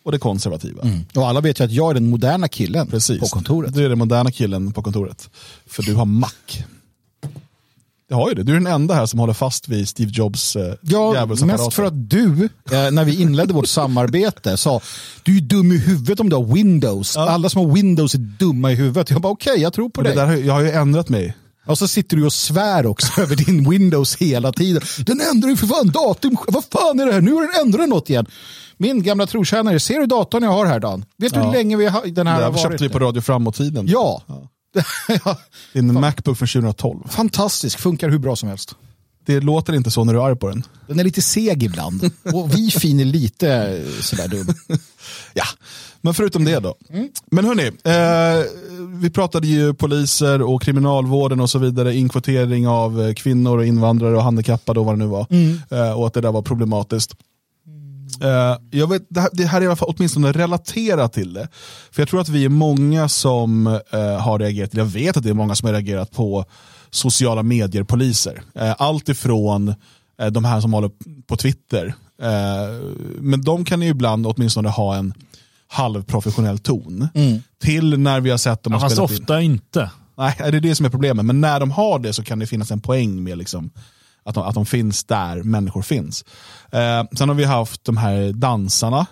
och 0.03 0.11
det 0.11 0.19
konservativa. 0.19 0.81
Mm. 0.83 1.05
Och 1.15 1.27
alla 1.27 1.41
vet 1.41 1.59
ju 1.59 1.63
att 1.63 1.71
jag 1.71 1.89
är 1.89 1.93
den 1.93 2.09
moderna 2.09 2.47
killen 2.47 2.87
Precis. 2.87 3.19
på 3.19 3.25
kontoret. 3.25 3.73
Du 3.73 3.85
är 3.85 3.89
den 3.89 3.97
moderna 3.97 4.31
killen 4.31 4.71
på 4.71 4.83
kontoret. 4.83 5.29
För 5.67 5.83
du 5.83 5.95
har 5.95 6.05
Mac. 6.05 6.29
Det 8.15 8.21
har 8.21 8.29
ju 8.29 8.35
det. 8.35 8.43
Du 8.43 8.51
är 8.51 8.55
den 8.55 8.67
enda 8.67 8.93
här 8.93 9.05
som 9.05 9.19
håller 9.19 9.33
fast 9.33 9.67
vid 9.67 9.89
Steve 9.89 10.11
Jobs 10.13 10.55
eh, 10.55 10.73
Ja, 10.81 11.25
mest 11.25 11.73
för 11.73 11.83
att 11.83 12.09
du, 12.09 12.49
eh, 12.71 12.91
när 12.91 13.05
vi 13.05 13.21
inledde 13.21 13.53
vårt 13.53 13.67
samarbete, 13.67 14.57
sa 14.57 14.81
du 15.23 15.37
är 15.37 15.41
dum 15.41 15.71
i 15.71 15.77
huvudet 15.77 16.19
om 16.19 16.29
du 16.29 16.35
har 16.35 16.43
Windows. 16.43 17.15
Ja. 17.15 17.29
Alla 17.29 17.49
som 17.49 17.65
har 17.65 17.75
Windows 17.75 18.15
är 18.15 18.19
dumma 18.19 18.71
i 18.71 18.75
huvudet. 18.75 19.09
Jag 19.09 19.21
bara 19.21 19.33
okej, 19.33 19.51
okay, 19.51 19.63
jag 19.63 19.73
tror 19.73 19.89
på 19.89 20.01
dig. 20.01 20.15
Det 20.15 20.39
jag 20.39 20.53
har 20.53 20.61
ju 20.61 20.71
ändrat 20.71 21.09
mig. 21.09 21.35
Och 21.65 21.77
så 21.77 21.87
sitter 21.87 22.17
du 22.17 22.25
och 22.25 22.33
svär 22.33 22.85
också 22.85 23.21
över 23.21 23.35
din 23.35 23.69
Windows 23.69 24.15
hela 24.15 24.51
tiden. 24.51 24.81
Den 25.05 25.21
ändrar 25.21 25.49
ju 25.49 25.57
för 25.57 25.67
fan 25.67 25.87
datum. 25.89 26.37
Vad 26.47 26.63
fan 26.63 26.99
är 26.99 27.05
det 27.05 27.13
här? 27.13 27.21
Nu 27.21 27.33
har 27.33 27.41
den 27.41 27.65
ändrat 27.65 27.89
något 27.89 28.09
igen. 28.09 28.25
Min 28.77 29.03
gamla 29.03 29.27
trotjänare, 29.27 29.79
ser 29.79 29.99
du 29.99 30.05
datorn 30.05 30.43
jag 30.43 30.51
har 30.51 30.65
här 30.65 30.79
Dan? 30.79 31.05
Vet 31.17 31.33
du 31.33 31.39
ja. 31.39 31.45
hur 31.45 31.53
länge 31.53 31.77
vi 31.77 31.85
har, 31.85 32.05
den 32.05 32.27
här 32.27 32.41
har 32.41 32.51
varit? 32.51 32.61
köpte 32.61 32.83
vi 32.83 32.89
på 32.89 32.99
Radio 32.99 33.21
Framåt-tiden. 33.21 33.85
Ja. 33.87 34.23
ja. 34.27 34.49
Din 35.73 35.93
Macbook 35.93 36.37
från 36.37 36.47
2012. 36.47 37.07
Fantastisk, 37.09 37.79
funkar 37.79 38.09
hur 38.09 38.19
bra 38.19 38.35
som 38.35 38.49
helst. 38.49 38.75
det 39.25 39.39
låter 39.39 39.73
inte 39.73 39.91
så 39.91 40.03
när 40.03 40.13
du 40.13 40.19
är 40.19 40.23
arg 40.25 40.35
på 40.35 40.47
den. 40.47 40.63
Den 40.87 40.99
är 40.99 41.03
lite 41.03 41.21
seg 41.21 41.63
ibland. 41.63 42.11
Och 42.33 42.57
vi 42.57 42.71
fin 42.71 42.99
är 42.99 43.05
lite 43.05 43.81
sådär 44.01 44.27
dum. 44.27 44.47
ja, 45.33 45.45
men 46.01 46.13
förutom 46.13 46.45
det 46.45 46.59
då. 46.59 46.75
Mm. 46.89 47.09
Men 47.31 47.45
hörni, 47.45 47.67
eh, 47.67 48.45
vi 49.01 49.09
pratade 49.09 49.47
ju 49.47 49.73
poliser 49.73 50.41
och 50.41 50.61
kriminalvården 50.61 51.39
och 51.39 51.49
så 51.49 51.59
vidare, 51.59 51.95
inkvotering 51.95 52.67
av 52.67 53.01
eh, 53.01 53.13
kvinnor 53.13 53.57
och 53.57 53.65
invandrare 53.65 54.15
och 54.15 54.23
handikappade 54.23 54.79
och 54.79 54.85
vad 54.85 54.95
det 54.95 54.99
nu 54.99 55.05
var. 55.05 55.27
Mm. 55.29 55.61
Eh, 55.69 55.99
och 55.99 56.07
att 56.07 56.13
det 56.13 56.21
där 56.21 56.31
var 56.31 56.41
problematiskt. 56.41 57.15
Uh, 58.23 58.57
jag 58.71 58.89
vet, 58.89 59.05
det, 59.09 59.21
här, 59.21 59.29
det 59.33 59.45
här 59.45 59.57
är 59.57 59.63
i 59.63 59.67
alla 59.67 59.75
fall 59.75 59.93
åtminstone 59.97 60.31
relaterat 60.31 61.13
till 61.13 61.33
det. 61.33 61.47
För 61.91 62.01
jag 62.01 62.09
tror 62.09 62.21
att 62.21 62.29
vi 62.29 62.45
är 62.45 62.49
många 62.49 63.09
som 63.09 63.67
uh, 63.67 64.17
har 64.19 64.39
reagerat, 64.39 64.73
jag 64.73 64.85
vet 64.85 65.17
att 65.17 65.23
det 65.23 65.29
är 65.29 65.33
många 65.33 65.55
som 65.55 65.65
har 65.65 65.73
reagerat 65.73 66.11
på 66.11 66.45
sociala 66.89 67.43
medier-poliser. 67.43 68.41
Uh, 68.61 68.73
allt 68.77 69.09
ifrån 69.09 69.75
de 70.31 70.45
här 70.45 70.61
som 70.61 70.73
håller 70.73 70.91
på 71.27 71.37
Twitter. 71.37 71.93
men 73.19 73.41
de 73.41 73.65
kan 73.65 73.81
ju 73.81 73.87
ibland 73.87 74.27
åtminstone 74.27 74.69
ha 74.69 74.95
en 74.95 75.13
halvprofessionell 75.67 76.59
ton. 76.59 77.07
Mm. 77.13 77.41
Till 77.61 77.99
när 77.99 78.21
vi 78.21 78.29
har 78.29 78.37
sett 78.37 78.63
dem 78.63 78.73
ja, 78.73 78.79
Fast 78.79 78.99
ofta 78.99 79.41
in. 79.41 79.51
inte. 79.51 79.89
Nej, 80.17 80.35
det 80.37 80.45
är 80.45 80.61
det 80.61 80.75
som 80.75 80.85
är 80.85 80.89
problemet. 80.89 81.25
Men 81.25 81.41
när 81.41 81.59
de 81.59 81.71
har 81.71 81.99
det 81.99 82.13
så 82.13 82.23
kan 82.23 82.39
det 82.39 82.47
finnas 82.47 82.71
en 82.71 82.81
poäng 82.81 83.23
med 83.23 83.37
liksom, 83.37 83.71
att, 84.25 84.35
de, 84.35 84.43
att 84.43 84.55
de 84.55 84.65
finns 84.65 85.03
där 85.03 85.43
människor 85.43 85.81
finns. 85.81 86.25
Eh, 86.71 87.03
sen 87.17 87.29
har 87.29 87.35
vi 87.35 87.43
haft 87.43 87.85
de 87.85 87.97
här 87.97 88.33
dansarna. 88.33 89.05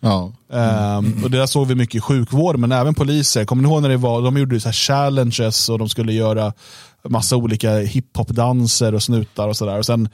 Ja. 0.00 0.32
Mm. 0.52 1.16
Eh, 1.18 1.24
och 1.24 1.30
det 1.30 1.38
där 1.38 1.46
såg 1.46 1.66
vi 1.66 1.74
mycket 1.74 1.94
i 1.94 2.00
sjukvård, 2.00 2.58
men 2.58 2.72
även 2.72 2.94
poliser. 2.94 3.44
Kommer 3.44 3.62
ni 3.62 3.68
ihåg 3.68 3.82
när 3.82 3.88
det 3.88 3.96
var, 3.96 4.22
de 4.22 4.38
gjorde 4.38 4.60
så 4.60 4.68
här 4.68 4.72
challenges 4.72 5.68
och 5.68 5.78
de 5.78 5.88
skulle 5.88 6.12
göra 6.12 6.52
massa 7.08 7.36
olika 7.36 7.78
hiphop-danser 7.78 8.94
och 8.94 9.02
snutar 9.02 9.48
och 9.48 9.56
sådär. 9.56 9.78
Och 9.78 9.86
sen 9.86 10.08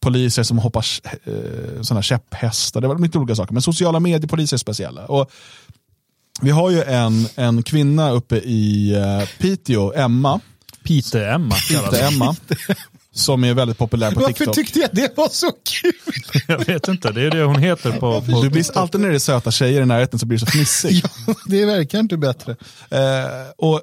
poliser 0.00 0.42
som 0.42 0.58
hoppar 0.58 0.86
eh, 1.24 1.82
sådana 1.82 2.02
käpphästar. 2.02 2.80
Det 2.80 2.88
var 2.88 2.98
lite 2.98 3.18
olika 3.18 3.36
saker. 3.36 3.52
Men 3.52 3.62
sociala 3.62 4.00
mediepoliser 4.00 4.56
är 4.56 4.58
speciella. 4.58 5.06
Och 5.06 5.30
vi 6.42 6.50
har 6.50 6.70
ju 6.70 6.82
en, 6.82 7.26
en 7.34 7.62
kvinna 7.62 8.10
uppe 8.10 8.36
i 8.36 8.94
uh, 8.96 9.28
Piteå, 9.38 9.92
Emma. 9.92 10.40
Pite-Emma. 10.84 11.54
Pite-Emma. 11.68 12.36
Som 13.20 13.44
är 13.44 13.54
väldigt 13.54 13.78
populär 13.78 14.10
på 14.10 14.20
TikTok. 14.20 14.46
Varför 14.46 14.52
tyckte 14.52 14.78
jag 14.78 14.90
det 14.92 15.16
var 15.16 15.28
så 15.28 15.46
kul? 15.46 15.92
jag 16.48 16.66
vet 16.66 16.88
inte, 16.88 17.12
det 17.12 17.22
är 17.22 17.30
det 17.30 17.42
hon 17.42 17.62
heter 17.62 17.92
på, 17.92 18.20
på 18.20 18.42
Du 18.42 18.50
blir 18.50 18.78
alltid 18.78 19.00
när 19.00 19.08
det 19.08 19.14
är 19.14 19.18
söta 19.18 19.50
tjejer 19.50 19.82
i 19.82 19.86
närheten 19.86 20.18
så 20.18 20.26
blir 20.26 20.38
du 20.38 20.46
så 20.46 20.50
fnissig. 20.50 21.02
ja, 21.26 21.34
det 21.46 21.64
verkar 21.64 21.98
inte 21.98 22.16
bättre. 22.16 22.56
Eh, 22.90 22.98
och 23.56 23.80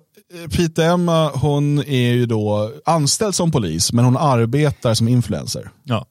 Pita 0.51 0.84
Emma, 0.84 1.29
hon 1.29 1.79
är 1.79 2.13
ju 2.13 2.25
då 2.25 2.72
anställd 2.86 3.36
som 3.36 3.51
polis, 3.51 3.94
men 3.94 4.06
hon 4.06 4.17
arbetar 4.17 4.94
som 4.94 5.08
influencer. 5.08 5.70
Ja. 5.84 6.06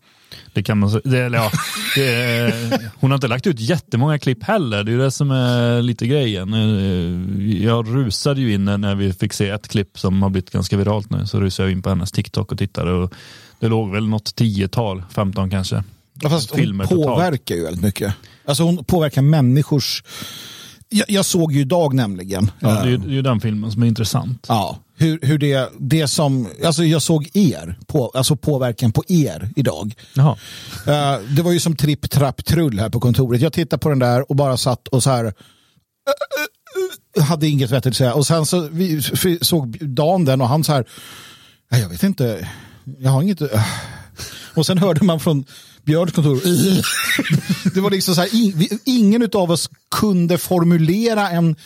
Det 0.53 0.63
kan 0.63 0.79
man 0.79 1.01
det, 1.05 1.19
ja, 1.19 1.51
hon 3.01 3.11
har 3.11 3.15
inte 3.15 3.29
lagt 3.29 3.47
ut 3.47 3.61
jättemånga 3.61 4.19
klipp 4.19 4.43
heller. 4.43 4.85
Det 4.85 4.93
är 4.93 4.99
det 4.99 5.11
som 5.11 5.31
är 5.31 5.83
lite 5.83 6.07
grejen. 6.07 6.53
Jag 7.63 7.89
rusade 7.89 8.41
ju 8.41 8.53
in 8.53 8.65
när 8.65 8.95
vi 8.95 9.13
fick 9.13 9.33
se 9.33 9.49
ett 9.49 9.69
klipp 9.69 9.99
som 9.99 10.23
har 10.23 10.31
blivit 10.31 10.51
ganska 10.51 10.77
viralt 10.77 11.11
nu. 11.11 11.27
Så 11.27 11.41
rusade 11.41 11.69
jag 11.69 11.73
in 11.73 11.83
på 11.83 11.89
hennes 11.89 12.13
TikTok 12.13 12.53
och 12.53 12.59
tittade. 12.59 12.93
Och 12.93 13.13
det 13.61 13.69
låg 13.69 13.91
väl 13.91 14.09
något 14.09 14.35
tiotal, 14.35 15.03
femton 15.11 15.51
kanske. 15.51 15.85
Ja, 16.21 16.31
fast 16.31 16.51
hon 16.51 16.79
påverkar 16.79 17.37
totalt. 17.37 17.51
ju 17.51 17.65
väldigt 17.65 17.83
mycket. 17.83 18.15
Alltså 18.45 18.63
hon 18.63 18.85
påverkar 18.85 19.23
människors 19.23 20.03
jag, 20.89 21.11
jag, 21.11 21.25
såg 21.25 21.53
ju 21.53 21.61
idag 21.61 21.95
nämligen. 21.95 22.51
Ja, 22.61 22.69
det, 22.69 22.91
är, 22.91 22.99
det 22.99 23.09
är 23.09 23.13
ju 23.13 23.23
den 23.23 23.41
filmen 23.41 23.73
som 23.73 23.83
är 23.83 23.87
intressant. 23.87 24.47
Ja, 24.49 24.79
hur, 24.99 25.19
hur 25.23 25.39
det, 25.39 25.71
det 25.79 26.09
som, 26.09 26.49
alltså 26.65 26.85
jag 26.85 27.03
såg 27.03 27.31
er, 27.35 27.79
på, 27.87 28.11
alltså 28.15 28.37
påverkan 28.37 28.93
på 28.93 29.05
er 29.09 29.51
idag. 29.57 29.95
Uh, 30.89 31.19
det 31.37 31.43
var 31.43 31.53
ju 31.53 31.61
som 31.61 31.77
tripp, 31.77 32.11
trapp, 32.11 32.45
trull 32.45 32.79
här 32.79 32.91
på 32.91 33.01
kontoret. 33.01 33.41
Jag 33.41 33.53
tittade 33.53 33.81
på 33.81 33.89
den 33.89 33.99
där 33.99 34.31
och 34.31 34.37
bara 34.37 34.57
satt 34.57 34.89
och 34.89 35.03
så 35.03 35.11
här, 35.11 35.25
uh, 35.25 35.31
uh, 37.19 37.25
hade 37.25 37.49
inget 37.49 37.71
vettigt 37.71 37.91
att 37.91 37.97
säga. 37.97 38.15
Och 38.15 38.27
sen 38.27 38.47
så 38.47 38.69
vi, 38.73 39.03
såg 39.41 39.79
Dan 39.81 40.25
den 40.25 40.41
och 40.41 40.49
han 40.49 40.65
så 40.65 40.73
här, 40.73 40.85
jag 41.69 41.89
vet 41.89 42.03
inte, 42.03 42.49
jag 42.99 43.11
har 43.11 43.23
inget, 43.23 43.41
och 44.55 44.67
sen 44.67 44.79
hörde 44.79 45.05
man 45.05 45.21
från 45.21 45.45
Björns 45.85 46.13
kontor. 46.13 46.41
det 47.75 47.81
var 47.81 47.91
liksom 47.91 48.15
så 48.15 48.21
här, 48.21 48.31
ingen 48.85 49.31
av 49.33 49.51
oss 49.51 49.71
kunde 49.91 50.39
formulera 50.39 51.31
en, 51.31 51.57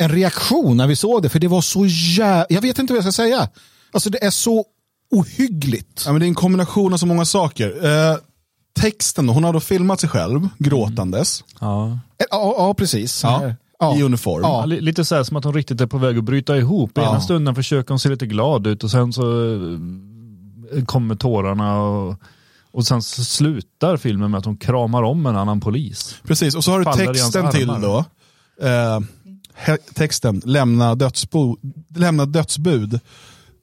en 0.00 0.08
reaktion 0.08 0.76
när 0.76 0.86
vi 0.86 0.96
såg 0.96 1.22
det, 1.22 1.28
för 1.28 1.38
det 1.38 1.48
var 1.48 1.60
så 1.60 1.86
jävla... 1.86 2.46
Jag 2.48 2.60
vet 2.60 2.78
inte 2.78 2.92
vad 2.92 2.98
jag 2.98 3.04
ska 3.04 3.22
säga. 3.22 3.48
Alltså 3.92 4.10
det 4.10 4.24
är 4.24 4.30
så 4.30 4.64
ohyggligt. 5.10 6.02
Ja, 6.06 6.12
men 6.12 6.20
det 6.20 6.26
är 6.26 6.28
en 6.28 6.34
kombination 6.34 6.92
av 6.92 6.96
så 6.96 7.06
många 7.06 7.24
saker. 7.24 7.84
Eh, 7.84 8.16
texten, 8.80 9.28
hon 9.28 9.44
har 9.44 9.52
då 9.52 9.60
filmat 9.60 10.00
sig 10.00 10.08
själv 10.08 10.48
gråtandes. 10.58 11.44
Mm. 11.60 11.72
Ja. 11.72 11.98
ja. 12.18 12.54
Ja, 12.58 12.74
precis. 12.74 13.22
Ja. 13.22 13.54
Ja. 13.78 13.96
I 13.96 14.02
uniform. 14.02 14.42
Ja, 14.42 14.64
lite 14.64 15.04
så 15.04 15.14
här 15.14 15.22
som 15.22 15.36
att 15.36 15.44
hon 15.44 15.54
riktigt 15.54 15.80
är 15.80 15.86
på 15.86 15.98
väg 15.98 16.18
att 16.18 16.24
bryta 16.24 16.56
ihop. 16.56 16.98
Ena 16.98 17.06
ja. 17.06 17.20
stunden 17.20 17.54
försöker 17.54 17.88
hon 17.88 17.98
se 17.98 18.08
lite 18.08 18.26
glad 18.26 18.66
ut 18.66 18.84
och 18.84 18.90
sen 18.90 19.12
så 19.12 19.54
eh, 20.74 20.84
kommer 20.84 21.14
tårarna. 21.14 21.82
Och 21.82 22.14
och 22.72 22.86
sen 22.86 23.02
slutar 23.02 23.96
filmen 23.96 24.30
med 24.30 24.38
att 24.38 24.44
hon 24.44 24.56
kramar 24.56 25.02
om 25.02 25.26
en 25.26 25.36
annan 25.36 25.60
polis. 25.60 26.16
Precis, 26.22 26.54
och 26.54 26.64
så 26.64 26.70
har 26.70 26.78
du 26.78 26.84
Faller 26.84 27.06
texten 27.06 27.50
till 27.50 27.66
då. 27.66 28.04
Eh, 28.62 29.00
texten, 29.94 30.42
lämna, 30.44 30.94
dödsbo, 30.94 31.56
lämna 31.96 32.26
dödsbud. 32.26 32.94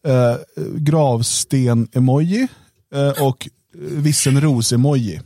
Eh, 0.08 0.36
Gravsten-emoji 0.76 2.48
eh, 2.96 3.24
och 3.24 3.50
vissenros-emoji. 3.78 5.22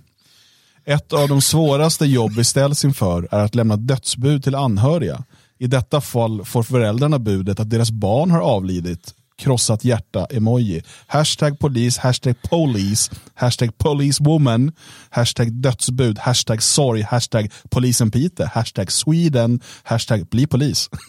Ett 0.86 1.14
av 1.14 1.30
de 1.30 1.42
svåraste 1.42 2.06
jobb 2.06 2.32
vi 2.32 2.44
ställs 2.44 2.86
inför 2.86 3.28
är 3.32 3.40
att 3.40 3.56
lämna 3.56 3.76
dödsbud 3.76 4.44
till 4.44 4.56
anhöriga. 4.56 5.24
I 5.60 5.68
detta 5.68 6.02
fall 6.02 6.46
får 6.46 6.64
föräldrarna 6.64 7.20
budet 7.20 7.60
att 7.60 7.70
deras 7.70 7.92
barn 7.92 8.32
har 8.32 8.42
avlidit 8.42 9.14
krossat 9.42 9.84
hjärta-emoji. 9.84 10.82
Hashtag 11.08 11.60
polis, 11.60 11.98
hashtag 11.98 12.36
police, 12.50 13.12
hashtag 13.34 13.78
policewoman, 13.78 14.72
hashtag 15.10 15.52
dödsbud, 15.52 16.18
hashtag 16.18 16.62
sorg, 16.64 17.04
hashtag 17.04 17.52
polisen 17.70 18.12
Pite, 18.12 18.46
hashtag 18.54 18.92
Sweden, 18.92 19.60
hashtag 19.84 20.30
bli 20.30 20.48
polis. 20.48 20.90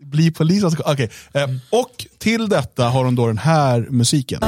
bli 0.00 0.30
polis, 0.30 0.64
alltså, 0.64 0.82
Okej, 0.82 1.10
okay. 1.30 1.42
eh, 1.42 1.50
Och 1.70 2.06
till 2.18 2.48
detta 2.48 2.88
har 2.88 3.04
hon 3.04 3.14
då 3.14 3.26
den 3.26 3.38
här 3.38 3.86
musiken. 3.90 4.40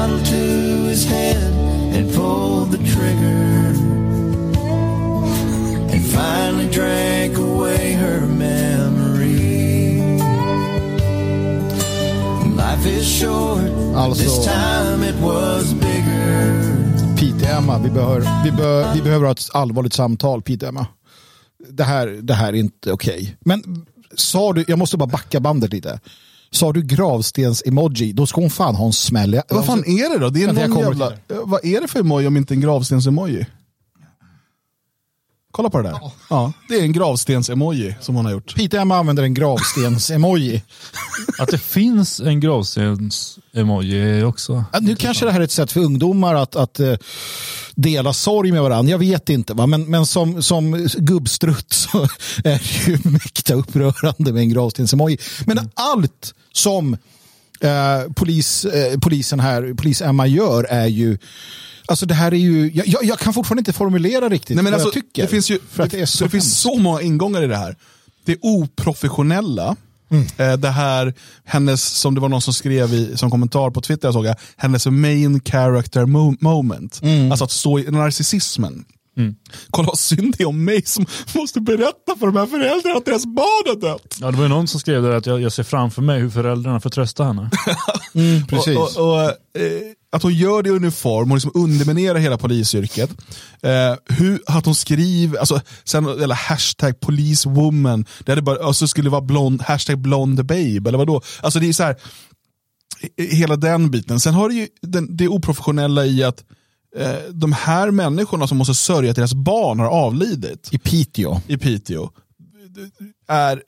Alltså, 13.97 14.51
Pete 17.17 17.47
Emma, 17.49 17.79
vi 17.79 17.91
behöver, 17.91 18.45
vi, 18.45 18.53
behöver, 18.53 18.95
vi 18.95 19.03
behöver 19.03 19.25
ha 19.25 19.33
ett 19.33 19.49
allvarligt 19.53 19.93
samtal, 19.93 20.43
Pete 20.43 20.69
Emma. 20.69 20.87
Det 21.69 21.85
här, 21.85 22.07
det 22.07 22.35
här 22.35 22.49
är 22.49 22.57
inte 22.57 22.93
okej. 22.93 23.15
Okay. 23.15 23.29
Men 23.41 23.87
sa 24.15 24.53
du, 24.53 24.65
jag 24.69 24.79
måste 24.79 24.97
bara 24.97 25.07
backa 25.07 25.41
bandet 25.41 25.73
lite. 25.73 26.01
Sa 26.51 26.73
du 26.73 26.83
gravstens-emoji, 26.83 28.13
då 28.13 28.27
ska 28.27 28.41
hon 28.41 28.51
fan 28.51 28.75
ha 28.75 28.87
en 28.87 28.93
smäll. 28.93 29.41
Vad 29.49 29.67
fan 29.67 29.85
är 29.87 30.13
det 30.13 30.19
då? 30.19 30.31
Det 30.31 30.43
är 30.43 30.47
någon 30.53 30.79
jävla, 30.79 31.13
vad 31.29 31.65
är 31.65 31.81
det 31.81 31.89
för 31.89 32.01
emoji 32.01 32.27
om 32.27 32.37
inte 32.37 32.55
en 32.55 32.61
gravstens-emoji? 32.61 33.47
Kolla 35.57 35.71
på 35.71 35.79
det 35.79 35.89
där. 35.89 35.99
Ja. 36.01 36.13
ja 36.31 36.53
det 36.69 36.75
är 36.75 36.83
en 36.83 36.93
gravstens-emoji 36.93 37.95
som 38.01 38.15
hon 38.15 38.25
har 38.25 38.33
gjort. 38.33 38.55
Peter 38.55 38.79
Emma 38.79 38.97
använder 38.97 39.23
en 39.23 39.35
gravstens-emoji. 39.35 40.63
att 41.39 41.49
det 41.49 41.59
finns 41.59 42.21
en 42.21 42.41
gravstens-emoji 42.41 44.25
också. 44.25 44.65
Ja, 44.73 44.79
nu 44.81 44.97
kanske 44.97 45.25
det 45.25 45.33
här 45.33 45.41
är 45.41 45.45
ett 45.45 45.51
sätt 45.51 45.73
för 45.73 45.81
ungdomar 45.81 46.35
att, 46.35 46.57
att 46.57 46.81
uh, 46.81 46.97
dela 47.75 48.13
sorg 48.13 48.53
med 48.53 48.63
varandra. 48.63 48.91
Jag 48.91 48.99
vet 48.99 49.29
inte. 49.29 49.55
Va? 49.55 49.67
Men, 49.67 49.91
men 49.91 50.07
som, 50.07 50.43
som 50.43 50.89
gubbstrutt 50.97 51.73
så 51.73 52.03
är 52.45 52.85
det 52.85 52.87
ju 52.87 52.99
mäkta 53.11 53.55
upprörande 53.55 54.33
med 54.33 54.43
en 54.43 54.49
gravstens-emoji. 54.49 55.19
Men 55.47 55.59
mm. 55.59 55.71
allt 55.75 56.35
som 56.53 56.95
uh, 57.65 58.13
polis, 58.15 58.65
uh, 58.65 58.99
polisen 59.01 59.41
här, 59.41 59.75
polis-Emma 59.75 60.27
gör 60.27 60.65
är 60.65 60.87
ju 60.87 61.19
Alltså 61.87 62.07
det 62.07 62.15
här 62.15 62.33
är 62.35 62.39
ju, 62.39 62.71
jag, 62.75 63.05
jag, 63.05 63.19
kan 63.19 63.35
fortfarande 63.35 63.61
inte 63.61 63.73
formulera 63.73 64.29
riktigt 64.29 64.57
Nej, 64.57 64.65
men 64.65 64.73
vad 64.73 64.81
alltså, 64.83 64.99
jag 64.99 65.05
tycker. 65.05 65.23
Det 65.23 65.29
finns, 65.29 65.51
ju, 65.51 65.59
för 65.71 65.83
att 65.83 65.91
det, 65.91 66.01
är 66.01 66.07
så 66.07 66.25
det 66.25 66.31
finns 66.31 66.61
så 66.61 66.79
många 66.79 67.03
ingångar 67.03 67.43
i 67.43 67.47
det 67.47 67.57
här. 67.57 67.77
Det 68.25 68.39
oprofessionella, 68.41 69.77
Mm. 70.11 70.27
Eh, 70.37 70.59
det 70.59 70.69
här, 70.69 71.15
hennes, 71.45 71.85
som 71.85 72.15
det 72.15 72.21
var 72.21 72.29
någon 72.29 72.43
som 72.43 72.55
skrev 72.55 72.95
i, 72.95 73.17
som 73.17 73.31
kommentar 73.31 73.71
på 73.71 73.81
Twitter, 73.81 74.09
jag 74.09 74.15
såg 74.15 74.27
jag, 74.27 74.37
hennes 74.57 74.87
main 74.87 75.41
character 75.41 76.07
mo 76.07 76.35
moment. 76.41 77.01
Mm. 77.03 77.31
Alltså 77.31 77.45
att 77.45 77.51
stå 77.51 77.79
i 77.79 77.91
narcissismen. 77.91 78.85
Mm. 79.17 79.35
Kolla 79.71 79.87
vad 79.87 79.99
synd 79.99 80.35
det 80.39 80.43
är 80.43 80.49
om 80.49 80.65
mig 80.65 80.83
som 80.85 81.07
måste 81.35 81.61
berätta 81.61 82.17
för 82.19 82.27
de 82.27 82.37
här 82.37 82.47
föräldrarna 82.47 82.97
att 82.97 83.05
deras 83.05 83.27
barn 83.27 83.69
har 83.69 83.81
dött. 83.81 84.19
Ja, 84.21 84.31
det 84.31 84.37
var 84.37 84.45
ju 84.45 84.49
någon 84.49 84.69
som 84.69 84.81
skrev 84.81 85.03
där 85.03 85.11
att 85.11 85.27
jag, 85.27 85.41
jag 85.41 85.53
ser 85.53 85.63
framför 85.63 86.03
mig 86.03 86.21
hur 86.21 86.31
föräldrarna 86.31 86.81
får 86.81 86.91
trösta 86.91 87.25
henne. 87.25 87.51
mm, 88.15 88.47
precis. 88.47 88.77
Och, 88.77 88.97
och, 88.97 89.15
och, 89.15 89.23
eh, 89.23 89.33
att 90.17 90.23
hon 90.23 90.35
gör 90.35 90.63
det 90.63 90.69
i 90.69 90.73
uniform 90.73 91.31
och 91.31 91.37
liksom 91.37 91.53
underminerar 91.55 92.19
hela 92.19 92.39
polisyrket. 92.39 93.11
Eh, 93.63 93.95
hur, 94.17 94.43
att 94.47 94.65
hon 94.65 94.75
skriver, 94.75 95.39
alltså, 95.39 95.61
sen, 95.85 96.07
eller 96.07 96.35
hashtag 96.35 97.01
policewoman, 97.01 98.05
det 98.25 98.33
hade 98.33 98.43
bara, 98.43 98.67
och 98.67 98.77
så 98.77 98.89
skulle 98.89 99.07
det 99.07 99.13
vara 99.13 99.21
blond, 99.21 99.63
hashtag 99.63 99.99
blonde 99.99 100.45
babe, 100.45 100.89
eller 100.89 100.99
vadå? 100.99 101.23
Alltså 101.41 101.59
det 101.59 101.69
är 101.69 101.73
så 101.73 101.83
här, 101.83 101.97
hela 103.17 103.57
den 103.57 103.91
biten. 103.91 104.21
Sen 104.21 104.35
har 104.35 104.49
det 104.49 104.55
ju 104.55 104.69
den, 104.83 105.17
det 105.17 105.29
oprofessionella 105.29 106.07
i 106.07 106.25
att 106.25 106.45
eh, 106.97 107.19
de 107.33 107.53
här 107.53 107.91
människorna 107.91 108.47
som 108.47 108.59
måste 108.59 108.75
sörja 108.75 109.11
att 109.11 109.17
deras 109.17 109.35
barn 109.35 109.81
har 109.81 109.89
avlidit. 109.89 110.69
I 110.73 110.79
Piteå. 110.79 111.41
I 111.47 111.57
Piteå. 111.57 112.11
Är 113.29 113.63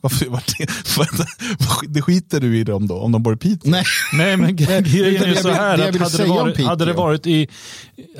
varför, 0.00 0.26
var 0.26 0.42
det, 0.58 1.88
det 1.88 2.02
skiter 2.02 2.40
du 2.40 2.58
i 2.58 2.64
dem 2.64 2.86
då, 2.86 2.98
om 2.98 3.12
de 3.12 3.22
bor 3.22 3.34
i 3.34 3.36
Piteå? 3.36 3.70
Nej, 3.70 3.84
Nej 4.12 4.36
men 4.36 4.56
grejen 4.84 5.24
är 5.24 5.34
så 5.34 5.50
här, 5.50 5.74
att 5.74 6.00
hade 6.00 6.18
det, 6.18 6.28
varit, 6.28 6.64
hade 6.64 6.84
det 6.84 6.92
varit 6.92 7.26
i 7.26 7.48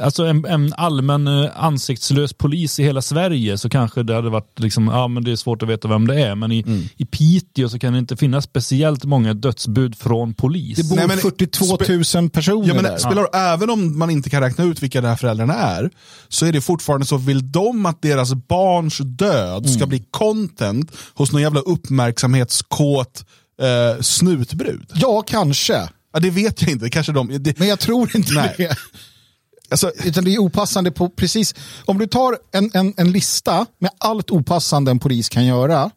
alltså 0.01 0.25
en, 0.25 0.45
en, 0.45 0.73
allmän 0.77 1.27
eh, 1.27 1.51
ansiktslös 1.65 2.33
polis 2.33 2.81
i 2.81 2.83
hela 2.83 3.03
Sverige 3.03 3.59
så 3.59 3.69
kanske 3.69 4.03
det 4.03 4.15
hade 4.15 4.31
varit, 4.31 4.61
liksom, 4.61 4.89
ja 4.89 5.09
men 5.09 5.25
det 5.25 5.33
är 5.33 5.37
svårt 5.37 5.63
att 5.63 5.69
veta 5.69 5.89
vem 5.89 6.07
det 6.07 6.23
är, 6.23 6.35
men 6.35 6.53
i, 6.53 6.65
mm. 6.67 6.83
i 6.97 7.05
Piteå 7.05 7.69
så 7.69 7.79
kan 7.79 7.93
det 7.93 7.99
inte 7.99 8.17
finnas 8.17 8.45
speciellt 8.45 9.05
många 9.05 9.35
dödsbud 9.35 9.99
från 9.99 10.35
polis. 10.35 10.77
Det 10.77 10.89
bor 10.89 10.97
Nej, 10.97 11.07
men, 11.07 11.19
42 11.19 11.65
000 12.15 12.31
personer 12.31 12.69
ja, 12.69 12.75
men, 12.75 12.85
där. 12.85 12.97
Spelar, 12.97 13.29
ja. 13.33 13.55
Även 13.55 13.71
om 13.71 13.99
man 13.99 14.11
inte 14.11 14.31
kan 14.31 14.43
räkna 14.43 14.65
ut 14.65 14.83
vilka 14.83 15.01
de 15.01 15.09
här 15.09 15.17
föräldrarna 15.17 15.55
är, 15.55 15.91
så 16.29 16.47
är 16.47 16.53
det 16.53 16.61
fortfarande 16.61 17.07
så, 17.07 17.17
vill 17.17 17.53
de 17.53 17.87
att 17.87 18.03
deras 18.03 18.35
barns 18.35 18.99
död 18.99 19.67
mm. 19.67 19.79
ska 19.79 19.87
bli 19.87 20.05
content 20.11 20.92
hos 21.15 21.33
någon 21.33 21.43
jävla 21.43 21.61
uppmärksamhetskåt 21.61 23.25
eh, 23.61 24.01
snutbrud? 24.01 24.91
Ja, 24.95 25.23
kanske. 25.27 25.89
Ja, 26.13 26.21
det 26.21 26.31
vet 26.31 26.63
jag 26.63 26.71
inte. 26.71 26.91
Kanske 26.91 27.13
de, 27.13 27.43
det... 27.43 27.59
Men 27.59 27.69
jag 27.69 27.81
tror 27.81 28.17
inte 28.17 28.35
Nej. 28.35 28.55
det. 28.59 28.77
Alltså, 29.71 29.93
utan 30.05 30.25
det 30.25 30.35
är 30.35 30.39
opassande 30.39 30.91
på 30.91 31.09
precis, 31.09 31.55
om 31.85 31.99
du 31.99 32.07
tar 32.07 32.39
en, 32.53 32.71
en, 32.75 32.95
en 32.97 33.13
lista 33.13 33.67
med 33.79 33.91
allt 33.99 34.31
opassande 34.31 34.91
en 34.91 34.99
polis 34.99 35.29
kan 35.29 35.47
göra 35.47 35.91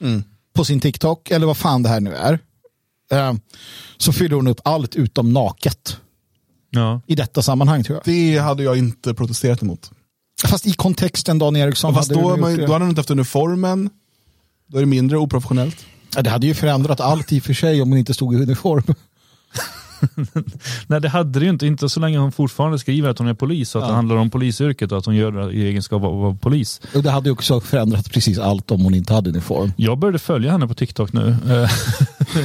mm. 0.00 0.24
på 0.54 0.64
sin 0.64 0.80
TikTok, 0.80 1.30
eller 1.30 1.46
vad 1.46 1.56
fan 1.56 1.82
det 1.82 1.88
här 1.88 2.00
nu 2.00 2.14
är, 2.14 2.38
eh, 3.12 3.34
så 3.98 4.12
fyller 4.12 4.36
hon 4.36 4.46
upp 4.46 4.60
allt 4.64 4.96
utom 4.96 5.32
naket. 5.32 5.96
Ja. 6.70 7.00
I 7.06 7.14
detta 7.14 7.42
sammanhang 7.42 7.84
tror 7.84 7.96
jag. 7.96 8.14
Det 8.14 8.38
hade 8.38 8.62
jag 8.62 8.78
inte 8.78 9.14
protesterat 9.14 9.62
emot. 9.62 9.90
Fast 10.44 10.66
i 10.66 10.72
kontexten 10.72 11.38
Dan 11.38 11.56
Eriksson. 11.56 11.94
Fast 11.94 12.10
hade 12.10 12.22
då, 12.22 12.36
man, 12.36 12.56
då 12.56 12.72
hade 12.72 12.84
han 12.84 12.88
inte 12.88 12.98
haft 12.98 13.10
uniformen, 13.10 13.90
då 14.70 14.78
är 14.78 14.82
det 14.82 14.86
mindre 14.86 15.18
oprofessionellt. 15.18 15.76
Ja, 16.16 16.22
det 16.22 16.30
hade 16.30 16.46
ju 16.46 16.54
förändrat 16.54 17.00
allt 17.00 17.32
i 17.32 17.38
och 17.38 17.42
för 17.42 17.54
sig 17.54 17.82
om 17.82 17.88
hon 17.88 17.98
inte 17.98 18.14
stod 18.14 18.34
i 18.34 18.36
uniform. 18.36 18.84
Nej 20.86 21.00
det 21.00 21.08
hade 21.08 21.38
det 21.38 21.44
ju 21.44 21.50
inte, 21.50 21.66
inte 21.66 21.88
så 21.88 22.00
länge 22.00 22.18
hon 22.18 22.32
fortfarande 22.32 22.78
skriver 22.78 23.08
att 23.08 23.18
hon 23.18 23.28
är 23.28 23.34
polis 23.34 23.74
och 23.74 23.82
att 23.82 23.84
ja. 23.84 23.90
det 23.90 23.96
handlar 23.96 24.16
om 24.16 24.30
polisyrket 24.30 24.92
och 24.92 24.98
att 24.98 25.06
hon 25.06 25.16
gör 25.16 25.32
det 25.32 25.52
i 25.52 25.66
egenskap 25.66 26.02
av, 26.02 26.24
av 26.24 26.38
polis. 26.38 26.80
Och 26.94 27.02
det 27.02 27.10
hade 27.10 27.28
ju 27.28 27.32
också 27.32 27.60
förändrat 27.60 28.12
precis 28.12 28.38
allt 28.38 28.70
om 28.70 28.80
hon 28.80 28.94
inte 28.94 29.14
hade 29.14 29.30
uniform. 29.30 29.72
Jag 29.76 29.98
började 29.98 30.18
följa 30.18 30.52
henne 30.52 30.68
på 30.68 30.74
TikTok 30.74 31.12
nu. 31.12 31.36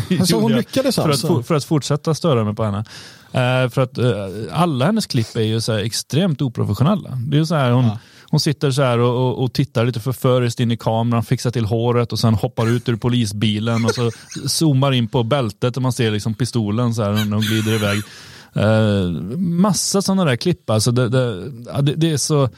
alltså 0.20 0.40
hon 0.40 0.52
lyckades 0.56 0.96
för 0.96 1.10
alltså? 1.10 1.40
Att, 1.40 1.48
för 1.48 1.56
att 1.56 1.66
fortsätta 1.66 2.16
störa 2.16 2.44
mig 2.44 2.56
på 2.56 2.64
henne. 2.64 2.78
Uh, 2.78 3.70
för 3.70 3.82
att 3.82 3.98
uh, 3.98 4.16
alla 4.52 4.86
hennes 4.86 5.06
klipp 5.06 5.36
är 5.36 5.42
ju 5.42 5.62
så 5.62 5.74
extremt 5.74 6.42
oprofessionella. 6.42 7.10
Det 7.10 7.38
är 7.38 7.40
ju 7.40 7.46
så 7.46 7.56
här, 7.56 7.72
hon, 7.72 7.86
ja 7.86 7.98
hon 8.36 8.40
sitter 8.40 8.72
så 8.72 8.82
här 8.82 9.00
och, 9.00 9.28
och, 9.28 9.44
och 9.44 9.54
tittar 9.54 9.86
lite 9.86 10.00
förföriskt 10.00 10.60
in 10.60 10.72
i 10.72 10.78
kameran, 10.78 11.24
fixar 11.24 11.52
till 11.52 11.66
håret 11.66 12.12
och 12.12 12.20
sen 12.20 12.34
hoppar 12.34 12.68
ut 12.68 12.90
ur 12.90 12.96
polisbilen 12.96 13.86
och 13.86 13.92
så 13.92 14.12
zoomar 14.48 14.92
in 14.92 15.08
på 15.08 15.24
bältet 15.24 15.78
och 15.78 15.84
man 15.84 15.92
ser 15.92 16.12
liksom 16.12 16.34
pistolen 16.34 16.94
så 16.94 17.04
här 17.04 17.12
när 17.12 17.36
hon 17.36 17.42
glider 17.42 17.74
iväg. 17.74 18.02
Uh, 18.58 19.38
massa 19.38 20.02
sådana 20.02 20.26
där 20.26 20.36
klipp. 20.36 20.70
Alltså 20.70 20.92
det, 20.92 21.10
det, 21.10 21.50
det, 21.82 21.96
det 21.96 22.12
är 22.12 22.18
så 22.18 22.50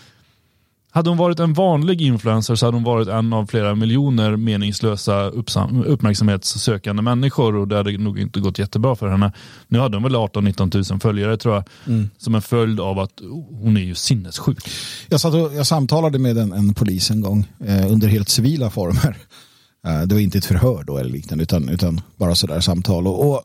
hade 0.98 1.10
hon 1.10 1.18
varit 1.18 1.40
en 1.40 1.54
vanlig 1.54 2.02
influencer 2.02 2.56
så 2.56 2.66
hade 2.66 2.78
hon 2.78 2.84
varit 2.84 3.08
en 3.08 3.34
av 3.34 3.46
flera 3.46 3.76
miljoner 3.76 4.36
meningslösa 4.36 5.30
uppmärksamhetssökande 5.86 7.02
människor 7.02 7.56
och 7.56 7.68
det 7.68 7.76
hade 7.76 7.98
nog 7.98 8.20
inte 8.20 8.40
gått 8.40 8.60
jättebra 8.60 8.96
för 8.96 9.08
henne. 9.08 9.32
Nu 9.68 9.80
hade 9.80 9.98
hon 9.98 10.04
väl 10.04 10.16
18-19 10.16 10.92
000 10.92 11.00
följare 11.00 11.38
tror 11.38 11.56
jag, 11.56 11.64
mm. 11.88 12.10
som 12.18 12.36
en 12.36 12.42
följd 12.42 12.80
av 12.80 13.00
att 13.00 13.22
hon 13.50 13.78
är 13.78 13.82
ju 13.82 13.96
sinnessjuk. 13.96 14.70
Jag, 15.10 15.20
satt 15.20 15.34
och, 15.34 15.54
jag 15.54 15.68
samtalade 15.68 16.20
med 16.20 16.38
en, 16.38 16.52
en 16.52 16.74
polis 16.74 17.12
en 17.12 17.22
gång 17.22 17.48
eh, 17.66 17.92
under 17.92 18.08
helt 18.08 18.30
civila 18.30 18.70
former. 18.70 19.18
Eh, 19.88 20.02
det 20.02 20.16
var 20.16 20.22
inte 20.22 20.38
ett 20.38 20.46
förhör 20.46 20.84
då 20.84 20.98
eller 20.98 21.10
liknande 21.10 21.44
utan, 21.44 21.70
utan 21.70 22.02
bara 22.16 22.36
sådär 22.36 22.60
samtal. 22.60 23.08
Och, 23.08 23.30
och 23.30 23.44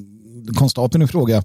konstapeln 0.56 1.04
i 1.04 1.06
fråga 1.06 1.42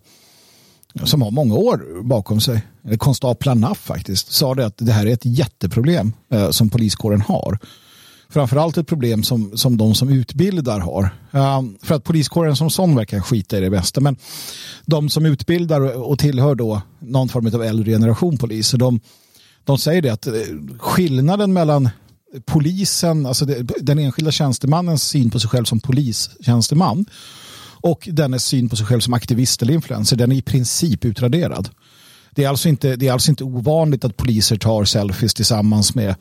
som 1.04 1.22
har 1.22 1.32
många 1.32 1.56
år 1.56 2.04
bakom 2.04 2.41
sig, 2.41 2.62
eller 2.86 2.98
konstaplarna 2.98 3.76
faktiskt, 3.76 4.32
sa 4.32 4.56
det 4.56 4.65
att 4.65 4.78
det 4.78 4.91
här 4.91 5.06
är 5.06 5.13
ett 5.13 5.26
jätteproblem 5.26 6.13
eh, 6.32 6.50
som 6.50 6.69
poliskåren 6.69 7.21
har. 7.21 7.60
Framförallt 8.30 8.78
ett 8.78 8.88
problem 8.88 9.24
som, 9.24 9.58
som 9.58 9.78
de 9.78 9.95
som 9.95 10.10
utbildar 10.10 10.80
har. 10.80 11.10
Um, 11.32 11.78
för 11.82 11.95
att 11.95 12.04
poliskåren 12.04 12.56
som 12.56 12.69
sån 12.69 12.95
verkar 12.95 13.19
skita 13.19 13.58
i 13.58 13.62
det 13.62 13.69
bästa. 13.69 14.02
Men 14.02 14.17
de 14.86 15.10
som 15.10 15.26
utbildar 15.26 15.82
och 15.82 16.19
tillhör 16.19 16.56
då 16.56 16.82
någon 17.00 17.30
form 17.30 17.48
av 17.48 17.63
äldre 17.63 17.91
generation 17.91 18.38
poliser, 18.38 18.78
de, 18.78 19.00
de 19.63 19.78
säger 19.78 20.02
det 20.02 20.10
att 20.10 20.28
eh, 20.28 20.34
skillnaden 20.80 21.54
mellan 21.54 21.89
polisen, 22.45 23.26
alltså 23.26 23.45
det, 23.45 23.63
den 23.82 24.00
enskilda 24.00 24.32
tjänstemannens 24.32 25.04
syn 25.04 25.30
på 25.30 25.39
sig 25.39 25.50
själv 25.50 25.65
som 25.65 25.80
polistjänsteman 25.80 27.06
och 27.82 28.10
dennes 28.12 28.45
syn 28.45 28.69
på 28.69 28.76
sig 28.76 28.86
själv 28.86 29.00
som 29.00 29.13
aktivist 29.13 29.62
eller 29.62 29.74
influencer, 29.74 30.15
den 30.15 30.32
är 30.32 30.36
i 30.36 30.41
princip 30.41 31.06
utraderad. 31.06 31.69
Det 32.36 32.43
är 32.43 32.50
alltså 32.50 32.69
inte, 32.69 32.95
det 32.95 33.08
är 33.08 33.13
alltså 33.13 33.32
inte 33.32 33.43
ovanligt 33.43 34.06
att 34.06 34.17
poliser 34.17 34.56
tar 34.56 34.86
selfies 34.86 35.34
tillsammans 35.34 35.95
med 35.95 36.15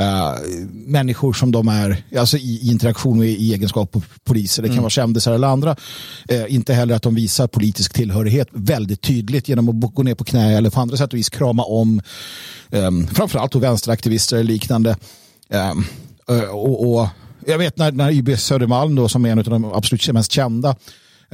Uh, 0.00 0.66
människor 0.70 1.32
som 1.32 1.52
de 1.52 1.68
är 1.68 2.04
alltså 2.18 2.36
i, 2.36 2.60
i 2.62 2.70
interaktion 2.70 3.18
med 3.18 3.28
i 3.28 3.52
egenskap 3.52 3.96
av 3.96 4.04
poliser. 4.24 4.62
Det 4.62 4.68
kan 4.68 4.74
mm. 4.74 4.82
vara 4.82 4.90
kändisar 4.90 5.32
eller 5.32 5.48
andra. 5.48 5.76
Uh, 6.32 6.54
inte 6.54 6.74
heller 6.74 6.94
att 6.94 7.02
de 7.02 7.14
visar 7.14 7.46
politisk 7.46 7.92
tillhörighet 7.92 8.48
väldigt 8.52 9.02
tydligt 9.02 9.48
genom 9.48 9.68
att 9.68 9.94
gå 9.94 10.02
ner 10.02 10.14
på 10.14 10.24
knä 10.24 10.56
eller 10.56 10.70
på 10.70 10.80
andra 10.80 10.96
sätt 10.96 11.12
och 11.12 11.18
vis 11.18 11.28
krama 11.28 11.62
om 11.62 12.00
um, 12.70 13.06
framförallt 13.06 13.54
vänsteraktivister 13.54 14.36
eller 14.36 14.52
liknande. 14.52 14.96
Um, 15.48 15.86
uh, 16.30 16.48
och, 16.50 17.00
och, 17.00 17.08
jag 17.46 17.58
vet 17.58 17.76
när, 17.76 17.92
när 17.92 18.12
YB 18.12 18.38
Södermalm 18.38 18.94
då, 18.94 19.08
som 19.08 19.24
är 19.24 19.30
en 19.30 19.38
av 19.38 19.44
de 19.44 19.64
absolut 19.64 20.12
mest 20.12 20.32
kända 20.32 20.76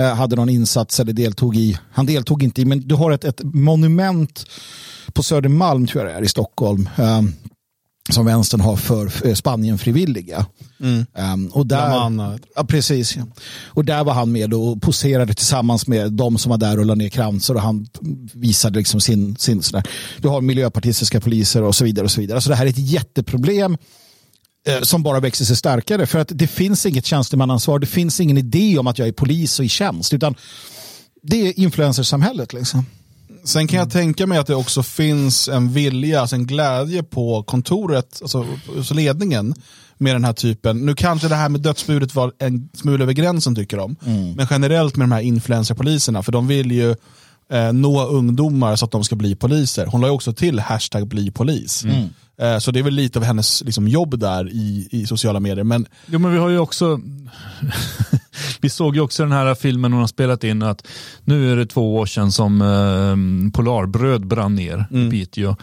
hade 0.02 0.36
någon 0.36 0.48
insats 0.48 1.00
eller 1.00 1.12
deltog 1.12 1.56
i. 1.56 1.78
Han 1.92 2.06
deltog 2.06 2.42
inte 2.42 2.62
i, 2.62 2.64
men 2.64 2.80
du 2.80 2.94
har 2.94 3.10
ett, 3.10 3.24
ett 3.24 3.40
monument 3.42 4.46
på 5.12 5.22
Södermalm 5.22 5.86
tror 5.86 6.04
jag 6.04 6.12
det 6.12 6.18
är 6.18 6.22
i 6.22 6.28
Stockholm. 6.28 6.88
Um, 6.96 7.32
som 8.10 8.26
vänstern 8.26 8.60
har 8.60 8.76
för 8.76 9.26
eh, 9.26 9.34
Spanien-frivilliga. 9.34 10.46
Mm. 10.80 11.06
Um, 11.32 11.46
och 11.46 11.66
där, 11.66 11.90
ja, 12.56 12.64
precis. 12.68 13.16
Och 13.66 13.84
där 13.84 14.04
var 14.04 14.12
han 14.12 14.32
med 14.32 14.54
och 14.54 14.82
poserade 14.82 15.34
tillsammans 15.34 15.86
med 15.86 16.12
de 16.12 16.38
som 16.38 16.50
var 16.50 16.58
där 16.58 16.78
och 16.78 16.86
la 16.86 16.94
ner 16.94 17.08
kransar 17.08 17.54
och 17.54 17.60
han 17.60 17.86
visade 18.34 18.78
liksom 18.78 19.00
sin, 19.00 19.36
sin 19.36 19.62
sådär. 19.62 19.84
Du 20.18 20.28
har 20.28 20.40
miljöpartistiska 20.40 21.20
poliser 21.20 21.62
och 21.62 21.74
så 21.74 21.84
vidare. 21.84 22.04
och 22.04 22.10
så 22.10 22.20
vidare. 22.20 22.40
Så 22.40 22.48
det 22.48 22.56
här 22.56 22.66
är 22.66 22.70
ett 22.70 22.78
jätteproblem 22.78 23.72
Eh, 23.72 23.78
som 24.82 25.02
bara 25.02 25.20
växer 25.20 25.44
sig 25.44 25.56
starkare. 25.56 26.06
För 26.06 26.18
att 26.18 26.28
det 26.32 26.46
finns 26.46 26.86
inget 26.86 27.06
tjänstemannaansvar, 27.06 27.78
det 27.78 27.86
finns 27.86 28.20
ingen 28.20 28.38
idé 28.38 28.78
om 28.78 28.86
att 28.86 28.98
jag 28.98 29.08
är 29.08 29.12
polis 29.12 29.58
och 29.58 29.64
i 29.64 29.68
tjänst. 29.68 30.12
Utan 30.12 30.34
det 31.22 31.48
är 31.48 31.58
influencersamhället. 31.58 32.52
Liksom. 32.52 32.86
Sen 33.44 33.66
kan 33.66 33.78
jag 33.78 33.90
tänka 33.90 34.26
mig 34.26 34.38
att 34.38 34.46
det 34.46 34.54
också 34.54 34.82
finns 34.82 35.48
en 35.48 35.72
vilja, 35.72 36.20
alltså 36.20 36.36
en 36.36 36.46
glädje 36.46 37.02
på 37.02 37.42
kontoret, 37.42 38.18
alltså 38.22 38.46
ledningen 38.94 39.54
med 39.98 40.14
den 40.14 40.24
här 40.24 40.32
typen. 40.32 40.86
Nu 40.86 40.94
kanske 40.94 41.28
det 41.28 41.34
här 41.34 41.48
med 41.48 41.60
dödsbudet 41.60 42.14
var 42.14 42.32
en 42.38 42.68
smula 42.74 43.02
över 43.02 43.12
gränsen 43.12 43.54
tycker 43.54 43.76
de. 43.76 43.96
Mm. 44.06 44.32
Men 44.32 44.46
generellt 44.50 44.96
med 44.96 45.08
de 45.08 45.12
här 45.12 45.20
influencerpoliserna, 45.20 46.22
för 46.22 46.32
de 46.32 46.46
vill 46.46 46.72
ju 46.72 46.90
eh, 47.52 47.72
nå 47.72 48.06
ungdomar 48.06 48.76
så 48.76 48.84
att 48.84 48.90
de 48.90 49.04
ska 49.04 49.16
bli 49.16 49.34
poliser. 49.34 49.86
Hon 49.86 50.00
la 50.00 50.06
ju 50.06 50.12
också 50.12 50.32
till 50.32 50.58
hashtag 50.58 51.06
bli 51.06 51.30
polis. 51.30 51.84
Mm. 51.84 52.08
Eh, 52.38 52.58
så 52.58 52.70
det 52.70 52.78
är 52.78 52.82
väl 52.82 52.94
lite 52.94 53.18
av 53.18 53.24
hennes 53.24 53.62
liksom, 53.64 53.88
jobb 53.88 54.18
där 54.18 54.48
i, 54.48 54.88
i 54.90 55.06
sociala 55.06 55.40
medier. 55.40 55.64
Men... 55.64 55.86
Jo 56.06 56.18
men 56.18 56.32
vi 56.32 56.38
har 56.38 56.48
ju 56.48 56.58
också 56.58 57.00
Vi 58.60 58.70
såg 58.70 58.94
ju 58.94 59.00
också 59.00 59.22
den 59.22 59.32
här 59.32 59.54
filmen 59.54 59.92
hon 59.92 60.00
har 60.00 60.08
spelat 60.08 60.44
in 60.44 60.62
att 60.62 60.86
nu 61.24 61.52
är 61.52 61.56
det 61.56 61.66
två 61.66 61.96
år 61.96 62.06
sedan 62.06 62.32
som 62.32 62.62
eh, 62.62 63.52
Polarbröd 63.52 64.26
brann 64.26 64.54
ner 64.54 64.86
mm. 64.90 65.08
i 65.08 65.10
Piteå. 65.10 65.56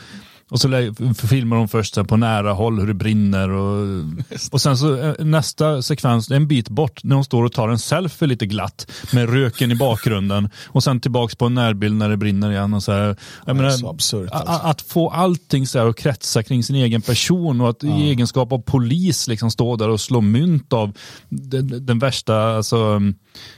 Och 0.52 0.62
så 0.62 0.94
filmar 1.28 1.58
de 1.58 1.68
först 1.68 2.08
på 2.08 2.18
nära 2.18 2.54
håll 2.54 2.80
hur 2.80 2.88
det 2.88 2.94
brinner 2.94 3.50
och, 3.50 4.06
och 4.52 4.62
sen 4.62 4.78
så 4.78 4.98
eh, 4.98 5.14
nästa 5.26 5.82
sekvens, 5.82 6.32
en 6.32 6.48
bit 6.48 6.70
bort, 6.70 7.04
när 7.04 7.16
de 7.16 7.24
står 7.24 7.44
och 7.44 7.54
tar 7.54 7.70
en 7.70 7.80
selfie 7.80 8.28
lite 8.28 8.46
glatt 8.46 8.92
med 9.14 9.30
röken 9.30 9.72
i 9.72 9.76
bakgrunden 9.76 10.50
och 10.68 10.84
sen 10.84 11.00
tillbaks 11.00 11.36
på 11.36 11.46
en 11.46 11.54
närbild 11.54 11.96
när 11.96 12.10
det 12.10 12.18
brinner 12.18 12.52
igen. 12.52 12.74
Och 12.74 12.84
så 12.84 12.92
här. 12.92 13.16
Jag 13.46 13.56
menar, 13.56 13.70
så 13.70 13.90
absurt, 13.90 14.30
alltså. 14.32 14.68
Att 14.68 14.82
få 14.82 15.10
allting 15.10 15.68
så 15.68 15.80
här 15.80 15.86
att 15.86 15.98
kretsa 15.98 16.44
kring 16.44 16.64
sin 16.64 16.76
egen 16.76 17.02
person 17.02 17.62
och 17.62 17.70
att 17.70 17.84
ja. 17.84 17.98
i 17.98 18.10
egenskap 18.10 18.52
av 18.52 18.62
polis 18.62 19.28
liksom 19.28 19.52
stå 19.52 19.76
där 19.76 19.90
och 19.90 20.02
slå 20.02 20.22
mynt 20.22 20.74
av 20.74 20.92
den, 21.30 21.86
den 21.86 22.00
värsta, 22.00 22.56
alltså, 22.56 23.02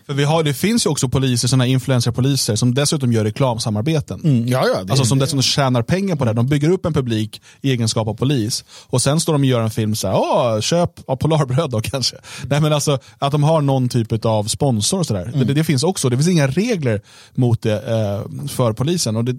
för 0.06 0.13
vi 0.13 0.23
har, 0.23 0.43
det 0.43 0.53
finns 0.53 0.86
ju 0.86 0.89
också 0.89 1.10
poliser, 1.10 1.47
sådana 1.47 1.65
influencerpoliser 1.65 2.56
som 2.56 2.73
dessutom 2.73 3.13
gör 3.13 3.23
reklamsamarbeten. 3.23 4.21
Mm, 4.23 4.47
ja, 4.47 4.65
ja, 4.67 4.79
alltså 4.79 5.06
som 5.06 5.19
dessutom 5.19 5.41
tjänar 5.41 5.82
pengar 5.82 6.15
på 6.15 6.25
det. 6.25 6.34
De 6.34 6.47
bygger 6.47 6.69
upp 6.69 6.83
en 6.86 6.93
publik 6.93 7.41
i 7.62 7.72
egenskap 7.72 8.08
av 8.08 8.13
polis 8.13 8.63
och 8.88 9.02
sen 9.02 9.19
står 9.19 9.34
de 9.34 9.41
och 9.41 9.46
gör 9.46 9.62
en 9.62 9.69
film 9.69 9.96
så 9.96 10.08
här, 10.08 10.62
köp 10.62 10.91
av 11.08 11.15
Polarbröd 11.15 11.69
då 11.69 11.82
kanske. 11.84 12.15
Mm. 12.15 12.50
Nej 12.50 12.62
men 12.62 12.74
alltså 12.74 13.00
att 13.19 13.32
de 13.32 13.43
har 13.43 13.62
någon 13.62 13.89
typ 13.89 14.26
av 14.26 14.43
sponsor 14.43 15.00
och 15.00 15.06
sådär. 15.06 15.32
Mm. 15.34 15.48
Det, 15.48 15.54
det, 15.54 15.63
finns 15.63 15.84
också, 15.84 16.10
det 16.10 16.17
finns 16.17 16.30
inga 16.30 16.48
regler 16.48 17.02
mot 17.34 17.62
det 17.62 17.76
eh, 17.76 18.48
för 18.48 18.74
polisen. 18.74 19.15
Och 19.15 19.26
det, 19.26 19.38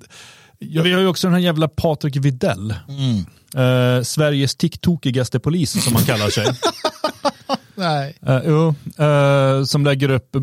jag... 0.58 0.82
Vi 0.82 0.92
har 0.92 1.00
ju 1.00 1.06
också 1.06 1.26
den 1.26 1.34
här 1.34 1.40
jävla 1.40 1.68
Patrik 1.68 2.16
Videll. 2.16 2.74
Mm. 2.88 3.24
Eh, 3.56 4.02
Sveriges 4.02 4.56
TikTokigaste 4.56 5.40
polis 5.40 5.84
som 5.84 5.94
han 5.94 6.04
kallar 6.04 6.30
sig. 6.30 6.46
Nej. 7.74 8.16
Uh, 8.28 8.40
jo, 8.46 8.74
uh, 9.04 9.64
som 9.64 9.84
lägger 9.84 10.10
upp 10.10 10.36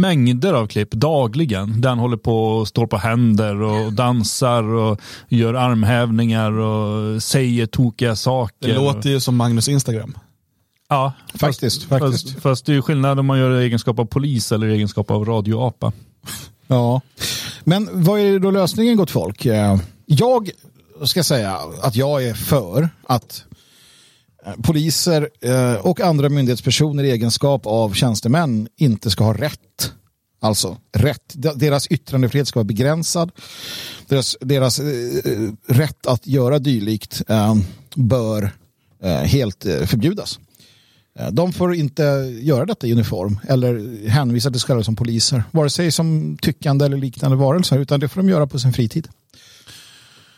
mängder 0.00 0.52
av 0.52 0.66
klipp 0.66 0.90
dagligen. 0.90 1.84
Han 1.84 1.98
håller 1.98 2.16
på 2.16 2.46
och 2.46 2.68
står 2.68 2.86
på 2.86 2.96
händer 2.96 3.62
och 3.62 3.92
dansar 3.92 4.62
och 4.62 5.00
gör 5.28 5.54
armhävningar 5.54 6.52
och 6.52 7.22
säger 7.22 7.66
tokiga 7.66 8.16
saker. 8.16 8.68
Det 8.68 8.74
låter 8.74 9.10
ju 9.10 9.20
som 9.20 9.36
Magnus 9.36 9.68
Instagram. 9.68 10.18
Ja, 10.88 11.12
faktiskt. 11.34 11.84
Fast, 11.84 12.02
faktiskt. 12.02 12.30
Fast, 12.30 12.42
fast 12.42 12.66
det 12.66 12.72
är 12.72 12.74
ju 12.74 12.82
skillnad 12.82 13.18
om 13.18 13.26
man 13.26 13.38
gör 13.38 13.50
det 13.50 13.62
i 13.62 13.64
egenskap 13.64 13.98
av 13.98 14.04
polis 14.04 14.52
eller 14.52 14.66
i 14.66 14.72
egenskap 14.74 15.10
av 15.10 15.24
radioapa. 15.24 15.92
Ja, 16.66 17.00
men 17.64 17.88
vad 17.92 18.20
är 18.20 18.38
då 18.38 18.50
lösningen 18.50 18.96
gott 18.96 19.10
folk? 19.10 19.46
Eh, 19.46 19.78
jag 20.06 20.50
ska 21.04 21.24
säga 21.24 21.58
att 21.82 21.96
jag 21.96 22.24
är 22.24 22.34
för 22.34 22.88
att 23.06 23.44
Eh, 23.50 23.53
poliser 24.62 25.28
eh, 25.40 25.74
och 25.74 26.00
andra 26.00 26.28
myndighetspersoner 26.28 27.04
i 27.04 27.10
egenskap 27.10 27.66
av 27.66 27.92
tjänstemän 27.92 28.68
inte 28.76 29.10
ska 29.10 29.24
ha 29.24 29.34
rätt. 29.34 29.92
Alltså 30.40 30.76
rätt. 30.92 31.34
Deras 31.34 31.86
yttrandefrihet 31.86 32.48
ska 32.48 32.58
vara 32.58 32.64
begränsad. 32.64 33.30
Deras, 34.08 34.36
deras 34.40 34.78
eh, 34.78 34.86
eh 34.86 35.50
rätt 35.66 36.06
att 36.06 36.26
göra 36.26 36.58
dylikt 36.58 37.22
eh, 37.28 37.54
bör 37.94 38.50
helt 39.24 39.62
förbjudas. 39.62 40.38
De 41.30 41.52
får 41.52 41.74
inte 41.74 42.02
göra 42.42 42.66
detta 42.66 42.86
i 42.86 42.92
uniform 42.92 43.38
eller 43.48 44.06
hänvisa 44.08 44.50
till 44.50 44.60
sig 44.60 44.66
själva 44.66 44.82
som 44.82 44.96
poliser. 44.96 45.44
Vare 45.50 45.70
sig 45.70 45.92
som 45.92 46.38
tyckande 46.42 46.84
eller 46.84 46.96
liknande 46.96 47.36
varelser 47.36 47.78
utan 47.78 48.00
det 48.00 48.08
får 48.08 48.22
de 48.22 48.28
göra 48.28 48.46
på 48.46 48.58
sin 48.58 48.72
fritid. 48.72 49.08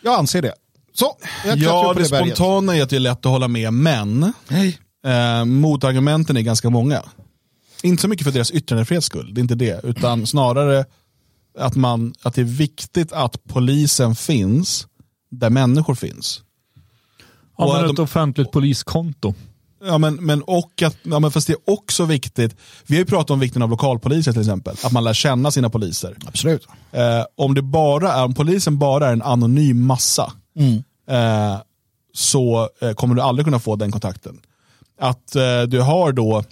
Jag 0.03 0.19
anser 0.19 0.43
det. 0.43 0.55
Så, 0.99 1.17
ja, 1.45 1.93
det, 1.93 2.01
det 2.01 2.05
spontana 2.05 2.77
är 2.77 2.83
att 2.83 2.91
det 2.91 2.97
är 2.97 3.01
lätt 3.01 3.27
att 3.27 3.33
hålla 3.33 3.49
med, 3.49 3.73
men 3.73 4.23
eh, 5.05 5.45
motargumenten 5.45 6.37
är 6.37 6.41
ganska 6.41 6.71
många. 6.71 7.03
Inte 7.83 8.03
så 8.03 8.09
mycket 8.09 8.25
för 8.25 8.33
deras 8.33 8.51
yttrandefrihets 8.51 9.07
skull, 9.07 9.35
det 9.35 9.39
är 9.39 9.43
inte 9.43 9.55
det, 9.55 9.81
utan 9.85 10.27
snarare 10.27 10.85
att, 11.59 11.77
man, 11.77 12.15
att 12.23 12.35
det 12.35 12.41
är 12.41 12.45
viktigt 12.45 13.13
att 13.13 13.45
polisen 13.45 14.15
finns 14.15 14.87
där 15.31 15.51
människor 15.51 15.95
finns. 15.95 16.43
Ja, 17.59 17.73
men 17.73 17.91
ett 17.91 17.97
de, 17.97 18.03
offentligt 18.03 18.51
poliskonto. 18.51 19.35
Ja, 19.85 19.99
men, 19.99 20.15
men, 20.15 20.43
och 20.43 20.83
att, 20.83 20.97
ja, 21.03 21.19
men 21.19 21.31
fast 21.31 21.47
det 21.47 21.53
är 21.53 21.71
också 21.71 22.05
viktigt, 22.05 22.57
vi 22.87 22.95
har 22.95 23.01
ju 23.01 23.07
pratat 23.07 23.31
om 23.31 23.41
vikten 23.41 23.63
av 23.63 23.71
lokalpoliser 23.71 24.33
till 24.33 24.41
exempel, 24.41 24.77
att 24.85 24.93
man 24.93 25.05
lär 25.05 25.15
känna 25.15 25.51
sina 25.51 25.71
poliser. 25.71 26.17
Absolut. 26.27 26.67
Eh, 26.93 27.25
om, 27.37 27.55
det 27.55 27.63
bara 27.63 28.13
är, 28.13 28.25
om 28.25 28.35
polisen 28.35 28.79
bara 28.79 29.09
är 29.09 29.13
en 29.13 29.23
anonym 29.23 29.87
massa, 29.87 30.33
mm. 30.57 30.83
eh, 31.09 31.61
så 32.15 32.69
eh, 32.81 32.93
kommer 32.93 33.15
du 33.15 33.23
aldrig 33.23 33.47
kunna 33.47 33.59
få 33.59 33.77
den 33.77 33.93
kontakten. 33.93 34.41
Att 35.01 35.37
eh, 35.37 35.63
du 35.63 35.81
har 35.81 36.13
då 36.13 36.45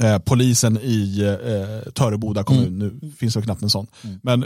eh, 0.00 0.18
polisen 0.18 0.78
i 0.82 1.22
eh, 1.22 1.92
Töreboda 1.92 2.42
kommun, 2.44 2.66
mm. 2.66 2.78
nu 3.02 3.12
finns 3.18 3.34
det 3.34 3.42
knappt 3.42 3.62
en 3.62 3.70
sån, 3.70 3.86
mm. 4.02 4.20
men, 4.22 4.44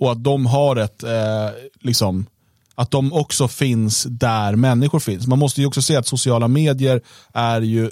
och 0.00 0.12
att 0.12 0.24
de 0.24 0.46
har 0.46 0.76
ett, 0.76 1.04
liksom, 1.80 2.26
att 2.74 2.90
de 2.90 3.12
också 3.12 3.48
finns 3.48 4.06
där 4.10 4.56
människor 4.56 5.00
finns. 5.00 5.26
Man 5.26 5.38
måste 5.38 5.60
ju 5.60 5.66
också 5.66 5.82
se 5.82 5.96
att 5.96 6.06
sociala 6.06 6.48
medier 6.48 7.00
är 7.32 7.60
ju 7.60 7.90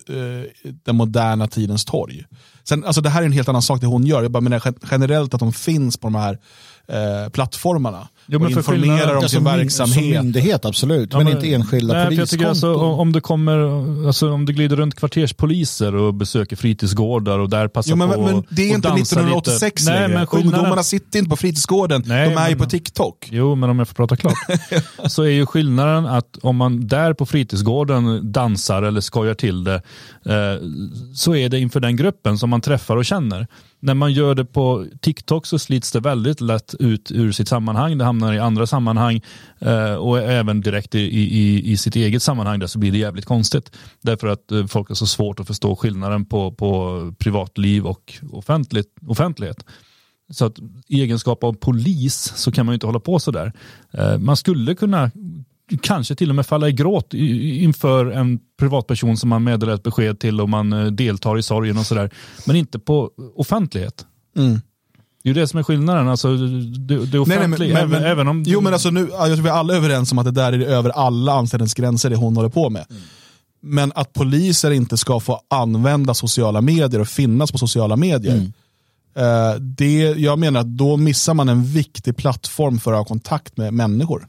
den 0.62 0.96
moderna 0.96 1.48
tidens 1.48 1.84
torg. 1.84 2.24
Sen, 2.64 2.84
alltså 2.84 3.00
det 3.00 3.10
här 3.10 3.22
är 3.22 3.26
en 3.26 3.32
helt 3.32 3.48
annan 3.48 3.62
sak 3.62 3.80
det 3.80 3.86
hon 3.86 4.06
gör, 4.06 4.22
jag 4.22 4.30
bara 4.30 4.40
menar 4.40 4.74
generellt 4.90 5.34
att 5.34 5.40
de 5.40 5.52
finns 5.52 5.96
på 5.96 6.06
de 6.06 6.14
här 6.14 6.38
eh, 6.88 7.28
plattformarna. 7.28 8.08
Jo, 8.26 8.44
och 8.44 8.50
informerar 8.50 9.16
om 9.16 9.28
sin 9.28 9.44
verksamhet. 9.44 9.94
Som 9.94 10.24
myndighet 10.24 10.64
absolut, 10.64 11.08
ja, 11.12 11.18
men, 11.18 11.24
men, 11.24 11.36
inte 11.36 11.52
enskilda 11.52 11.94
nej, 11.94 12.06
poliskonton. 12.06 12.48
Alltså, 12.48 12.74
om, 12.74 13.12
det 13.12 13.20
kommer, 13.20 13.58
alltså, 14.06 14.30
om 14.30 14.46
det 14.46 14.52
glider 14.52 14.76
runt 14.76 14.94
kvarterspoliser 14.94 15.94
och 15.94 16.14
besöker 16.14 16.56
fritidsgårdar 16.56 17.38
och 17.38 17.50
där 17.50 17.68
passar 17.68 17.90
jo, 17.90 17.96
men, 17.96 18.12
på 18.12 18.22
men, 18.22 18.44
Det 18.50 18.62
är 18.62 18.74
inte 18.74 18.88
1986 18.88 19.82
lite. 19.82 19.92
längre. 19.92 20.18
Nej, 20.18 20.26
skillnaden... 20.26 20.58
Ungdomarna 20.58 20.82
sitter 20.82 21.18
inte 21.18 21.30
på 21.30 21.36
fritidsgården, 21.36 22.02
nej, 22.06 22.28
de 22.28 22.36
är 22.36 22.48
ju 22.48 22.56
på 22.56 22.66
TikTok. 22.66 23.28
Jo, 23.30 23.54
men 23.54 23.70
om 23.70 23.78
jag 23.78 23.88
får 23.88 23.94
prata 23.94 24.16
klart. 24.16 24.34
så 25.06 25.22
är 25.22 25.30
ju 25.30 25.46
skillnaden 25.46 26.06
att 26.06 26.38
om 26.42 26.56
man 26.56 26.86
där 26.86 27.12
på 27.12 27.26
fritidsgården 27.26 28.32
dansar 28.32 28.82
eller 28.82 29.00
skojar 29.00 29.34
till 29.34 29.64
det, 29.64 29.74
eh, 29.74 30.62
så 31.14 31.34
är 31.34 31.48
det 31.48 31.58
inför 31.58 31.80
den 31.80 31.96
gruppen 31.96 32.38
som 32.38 32.50
man 32.50 32.60
träffar 32.60 32.96
och 32.96 33.04
känner 33.04 33.46
när 33.80 33.94
man 33.94 34.12
gör 34.12 34.34
det 34.34 34.44
på 34.44 34.86
TikTok 35.00 35.46
så 35.46 35.58
slits 35.58 35.92
det 35.92 36.00
väldigt 36.00 36.40
lätt 36.40 36.74
ut 36.78 37.10
ur 37.10 37.32
sitt 37.32 37.48
sammanhang. 37.48 37.98
Det 37.98 38.04
hamnar 38.04 38.32
i 38.32 38.38
andra 38.38 38.66
sammanhang 38.66 39.20
eh, 39.58 39.94
och 39.94 40.18
även 40.18 40.60
direkt 40.60 40.94
i, 40.94 41.00
i, 41.00 41.72
i 41.72 41.76
sitt 41.76 41.96
eget 41.96 42.22
sammanhang 42.22 42.58
där 42.58 42.66
så 42.66 42.78
blir 42.78 42.92
det 42.92 42.98
jävligt 42.98 43.24
konstigt. 43.24 43.72
Därför 44.02 44.26
att 44.26 44.52
eh, 44.52 44.66
folk 44.66 44.88
har 44.88 44.94
så 44.94 45.06
svårt 45.06 45.40
att 45.40 45.46
förstå 45.46 45.76
skillnaden 45.76 46.24
på, 46.24 46.52
på 46.52 47.00
privatliv 47.18 47.86
och 47.86 48.14
offentligt, 48.32 48.94
offentlighet. 49.06 49.64
Så 50.30 50.44
att 50.44 50.58
i 50.88 51.02
egenskap 51.02 51.44
av 51.44 51.52
polis 51.52 52.32
så 52.36 52.52
kan 52.52 52.66
man 52.66 52.72
ju 52.72 52.74
inte 52.74 52.86
hålla 52.86 53.00
på 53.00 53.18
sådär. 53.18 53.52
Eh, 53.92 54.18
man 54.18 54.36
skulle 54.36 54.74
kunna 54.74 55.10
kanske 55.82 56.14
till 56.14 56.28
och 56.28 56.36
med 56.36 56.46
falla 56.46 56.68
i 56.68 56.72
gråt 56.72 57.14
inför 57.14 58.06
en 58.06 58.38
privatperson 58.58 59.16
som 59.16 59.28
man 59.28 59.44
meddelar 59.44 59.74
ett 59.74 59.82
besked 59.82 60.18
till 60.18 60.40
och 60.40 60.48
man 60.48 60.72
eh, 60.72 60.86
deltar 60.86 61.38
i 61.38 61.42
sorgen 61.42 61.78
och 61.78 61.86
sådär. 61.86 62.10
Men 62.46 62.56
inte 62.56 62.78
på 62.78 63.10
offentlighet. 63.34 64.06
Mm. 64.36 64.60
Det 65.22 65.30
är 65.30 65.34
ju 65.34 65.40
det 65.40 65.48
som 65.48 65.58
är 65.58 65.62
skillnaden. 65.62 66.08
Alltså, 66.08 66.36
det, 66.36 67.06
det 67.06 67.18
offentliga, 67.18 67.74
nej, 67.74 67.74
nej, 67.74 67.82
men, 67.82 67.90
men, 67.90 68.04
även 68.04 68.28
om... 68.28 68.44
Jo 68.46 68.60
men 68.60 68.72
alltså 68.72 68.90
nu, 68.90 69.08
jag 69.12 69.26
tror 69.26 69.42
vi 69.42 69.48
är 69.48 69.52
alla 69.52 69.74
överens 69.74 70.12
om 70.12 70.18
att 70.18 70.24
det 70.24 70.30
där 70.30 70.52
är 70.52 70.60
över 70.60 70.90
alla 70.90 71.32
anställningsgränser 71.32 72.10
det 72.10 72.16
hon 72.16 72.36
håller 72.36 72.48
på 72.48 72.70
med. 72.70 72.86
Mm. 72.90 73.02
Men 73.60 73.92
att 73.94 74.12
poliser 74.12 74.70
inte 74.70 74.96
ska 74.96 75.20
få 75.20 75.40
använda 75.50 76.14
sociala 76.14 76.60
medier 76.60 77.00
och 77.00 77.08
finnas 77.08 77.52
på 77.52 77.58
sociala 77.58 77.96
medier. 77.96 78.34
Mm. 78.34 78.52
Eh, 79.16 79.60
det, 79.60 79.98
jag 79.98 80.38
menar 80.38 80.60
att 80.60 80.76
då 80.76 80.96
missar 80.96 81.34
man 81.34 81.48
en 81.48 81.64
viktig 81.64 82.16
plattform 82.16 82.78
för 82.78 82.92
att 82.92 82.98
ha 82.98 83.04
kontakt 83.04 83.56
med 83.56 83.74
människor. 83.74 84.26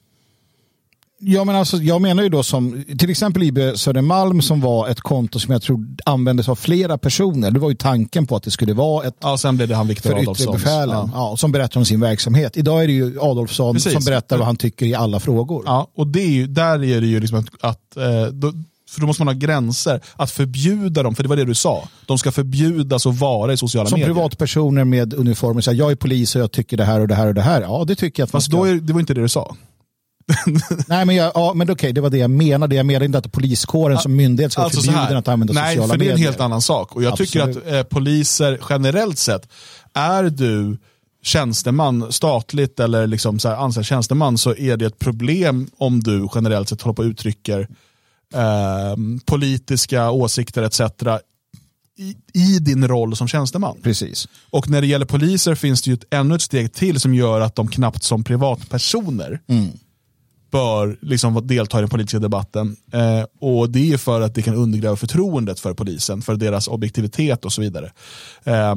Ja, 1.19 1.43
men 1.43 1.55
alltså, 1.55 1.77
jag 1.77 2.01
menar 2.01 2.23
ju 2.23 2.29
då 2.29 2.43
som 2.43 2.83
till 2.97 3.09
exempel 3.09 3.43
IB 3.43 3.57
Södermalm 3.75 4.41
som 4.41 4.61
var 4.61 4.87
ett 4.87 5.01
konto 5.01 5.39
som 5.39 5.51
jag 5.51 5.61
tror 5.61 5.87
användes 6.05 6.49
av 6.49 6.55
flera 6.55 6.97
personer. 6.97 7.51
Det 7.51 7.59
var 7.59 7.69
ju 7.69 7.75
tanken 7.75 8.27
på 8.27 8.35
att 8.35 8.43
det 8.43 8.51
skulle 8.51 8.73
vara 8.73 9.07
ett 9.07 9.15
ja, 9.21 9.37
sen 9.37 9.57
blev 9.57 9.69
det 9.69 9.75
han 9.75 9.87
Viktor 9.87 10.19
Adolfsson. 10.19 10.59
Ja. 10.65 11.09
ja. 11.13 11.37
som 11.37 11.51
berättar 11.51 11.79
om 11.79 11.85
sin 11.85 11.99
verksamhet. 11.99 12.57
Idag 12.57 12.83
är 12.83 12.87
det 12.87 12.93
ju 12.93 13.19
Adolfsson 13.21 13.75
Precis. 13.75 13.93
som 13.93 14.03
berättar 14.03 14.37
vad 14.37 14.45
han 14.45 14.55
tycker 14.55 14.85
i 14.85 14.95
alla 14.95 15.19
frågor. 15.19 15.63
Ja, 15.65 15.87
och 15.95 16.07
det 16.07 16.21
är 16.21 16.29
ju, 16.29 16.47
där 16.47 16.83
är 16.83 17.01
det 17.01 17.07
ju 17.07 17.19
liksom 17.19 17.39
att, 17.39 17.47
att 17.61 17.97
eh, 17.97 18.25
då, 18.25 18.53
för 18.89 19.01
då 19.01 19.07
måste 19.07 19.23
man 19.23 19.35
ha 19.35 19.39
gränser. 19.39 20.01
Att 20.15 20.31
förbjuda 20.31 21.03
dem, 21.03 21.15
för 21.15 21.23
det 21.23 21.29
var 21.29 21.35
det 21.35 21.45
du 21.45 21.55
sa. 21.55 21.87
De 22.05 22.17
ska 22.17 22.31
förbjudas 22.31 23.05
att 23.05 23.19
vara 23.19 23.53
i 23.53 23.57
sociala 23.57 23.89
som 23.89 23.99
medier. 23.99 24.13
Som 24.13 24.15
privatpersoner 24.15 24.83
med 24.83 25.13
uniformer, 25.13 25.61
så 25.61 25.71
här, 25.71 25.77
jag 25.77 25.91
är 25.91 25.95
polis 25.95 26.35
och 26.35 26.41
jag 26.41 26.51
tycker 26.51 26.77
det 26.77 26.85
här 26.85 26.99
och 26.99 27.07
det 27.07 27.15
här 27.15 27.27
och 27.27 27.33
det 27.33 27.41
här. 27.41 27.61
Ja, 27.61 27.83
det 27.87 27.95
tycker 27.95 28.21
jag 28.21 28.25
att 28.25 28.31
Fast 28.31 28.47
ska... 28.47 28.57
då 28.57 28.63
är, 28.63 28.75
det 28.75 28.93
var 28.93 28.99
inte 28.99 29.13
det 29.13 29.21
du 29.21 29.29
sa. 29.29 29.55
nej, 30.87 31.05
men, 31.05 31.15
jag, 31.15 31.31
ja, 31.35 31.53
men 31.53 31.65
okej, 31.65 31.73
okay, 31.73 31.91
det 31.91 32.01
var 32.01 32.09
det 32.09 32.17
jag 32.17 32.29
menade. 32.29 32.75
Jag 32.75 32.85
menade 32.85 33.05
inte 33.05 33.17
att 33.17 33.31
poliskåren 33.31 33.97
som 33.97 34.15
myndighet 34.15 34.51
ska 34.51 34.61
alltså 34.61 34.81
förbjuden 34.81 35.17
att 35.17 35.27
använda 35.27 35.53
nej, 35.53 35.75
sociala 35.75 35.93
medier. 35.93 35.97
Nej, 35.97 36.13
för 36.13 36.17
det 36.17 36.21
är 36.21 36.27
en 36.27 36.31
helt 36.31 36.41
annan 36.41 36.61
sak. 36.61 36.95
Och 36.95 37.03
jag 37.03 37.11
Absolut. 37.11 37.31
tycker 37.31 37.49
att 37.49 37.73
eh, 37.73 37.83
poliser 37.83 38.59
generellt 38.69 39.17
sett, 39.17 39.49
är 39.93 40.23
du 40.23 40.77
tjänsteman, 41.23 42.11
statligt 42.11 42.79
eller 42.79 43.07
liksom 43.07 43.39
så 43.39 43.49
här, 43.49 43.55
anställd 43.55 43.85
tjänsteman 43.85 44.37
så 44.37 44.55
är 44.55 44.77
det 44.77 44.85
ett 44.85 44.99
problem 44.99 45.69
om 45.77 46.03
du 46.03 46.27
generellt 46.35 46.69
sett 46.69 46.81
håller 46.81 46.95
på 46.95 47.01
och 47.01 47.07
uttrycker 47.07 47.67
eh, 48.33 48.95
politiska 49.25 50.11
åsikter 50.11 50.63
etc. 50.63 50.81
I, 51.97 52.15
i, 52.33 52.59
din 52.59 52.87
roll 52.87 53.15
som 53.15 53.27
tjänsteman. 53.27 53.77
Precis. 53.83 54.27
Och 54.49 54.69
när 54.69 54.81
det 54.81 54.87
gäller 54.87 55.05
poliser 55.05 55.55
finns 55.55 55.81
det 55.81 55.89
ju 55.89 55.93
ett, 55.93 56.13
ännu 56.13 56.35
ett 56.35 56.41
steg 56.41 56.73
till 56.73 56.99
som 56.99 57.13
gör 57.13 57.41
att 57.41 57.55
de 57.55 57.67
knappt 57.67 58.03
som 58.03 58.23
privatpersoner 58.23 59.39
mm 59.47 59.69
bör 60.57 60.97
liksom 61.01 61.47
delta 61.47 61.77
i 61.77 61.81
den 61.81 61.89
politiska 61.89 62.19
debatten. 62.19 62.75
Eh, 62.93 63.25
och 63.39 63.69
Det 63.69 63.93
är 63.93 63.97
för 63.97 64.21
att 64.21 64.35
det 64.35 64.41
kan 64.41 64.55
undergräva 64.55 64.95
förtroendet 64.95 65.59
för 65.59 65.73
polisen, 65.73 66.21
för 66.21 66.35
deras 66.35 66.67
objektivitet 66.67 67.45
och 67.45 67.53
så 67.53 67.61
vidare. 67.61 67.91
Eh, 68.43 68.75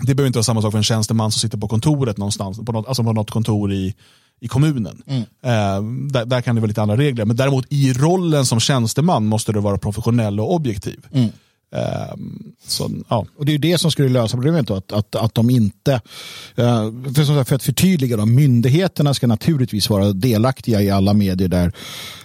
det 0.00 0.14
behöver 0.14 0.26
inte 0.26 0.36
vara 0.36 0.44
samma 0.44 0.62
sak 0.62 0.72
för 0.72 0.78
en 0.78 0.84
tjänsteman 0.84 1.32
som 1.32 1.40
sitter 1.40 1.58
på 1.58 1.68
kontoret 1.68 2.16
någonstans, 2.16 2.58
på 2.66 2.72
något, 2.72 2.88
alltså 2.88 3.04
på 3.04 3.12
något 3.12 3.30
kontor 3.30 3.72
i, 3.72 3.94
i 4.40 4.48
kommunen. 4.48 5.02
Mm. 5.06 5.22
Eh, 5.22 6.08
där, 6.12 6.24
där, 6.24 6.40
kan 6.40 6.54
det 6.54 6.60
vara 6.60 6.68
lite 6.68 6.82
andra 6.82 6.96
regler. 6.96 7.24
Men 7.24 7.36
däremot 7.36 7.66
i 7.70 7.92
rollen 7.92 8.46
som 8.46 8.60
tjänsteman 8.60 9.26
måste 9.26 9.52
du 9.52 9.60
vara 9.60 9.78
professionell 9.78 10.40
och 10.40 10.54
objektiv. 10.54 11.06
Mm. 11.12 11.28
Um, 11.70 12.52
så, 12.66 12.90
ja. 13.08 13.26
Och 13.38 13.46
det 13.46 13.54
är 13.54 13.58
det 13.58 13.78
som 13.78 13.90
skulle 13.90 14.08
lösa 14.08 14.36
problemet 14.36 14.66
då, 14.66 14.74
att, 14.74 14.92
att, 14.92 15.14
att 15.14 15.34
de 15.34 15.50
inte, 15.50 15.92
uh, 15.92 17.12
för, 17.14 17.44
för 17.44 17.54
att 17.54 17.62
förtydliga 17.62 18.16
då, 18.16 18.26
myndigheterna 18.26 19.14
ska 19.14 19.26
naturligtvis 19.26 19.90
vara 19.90 20.12
delaktiga 20.12 20.82
i 20.82 20.90
alla 20.90 21.12
medier 21.12 21.48
där, 21.48 21.72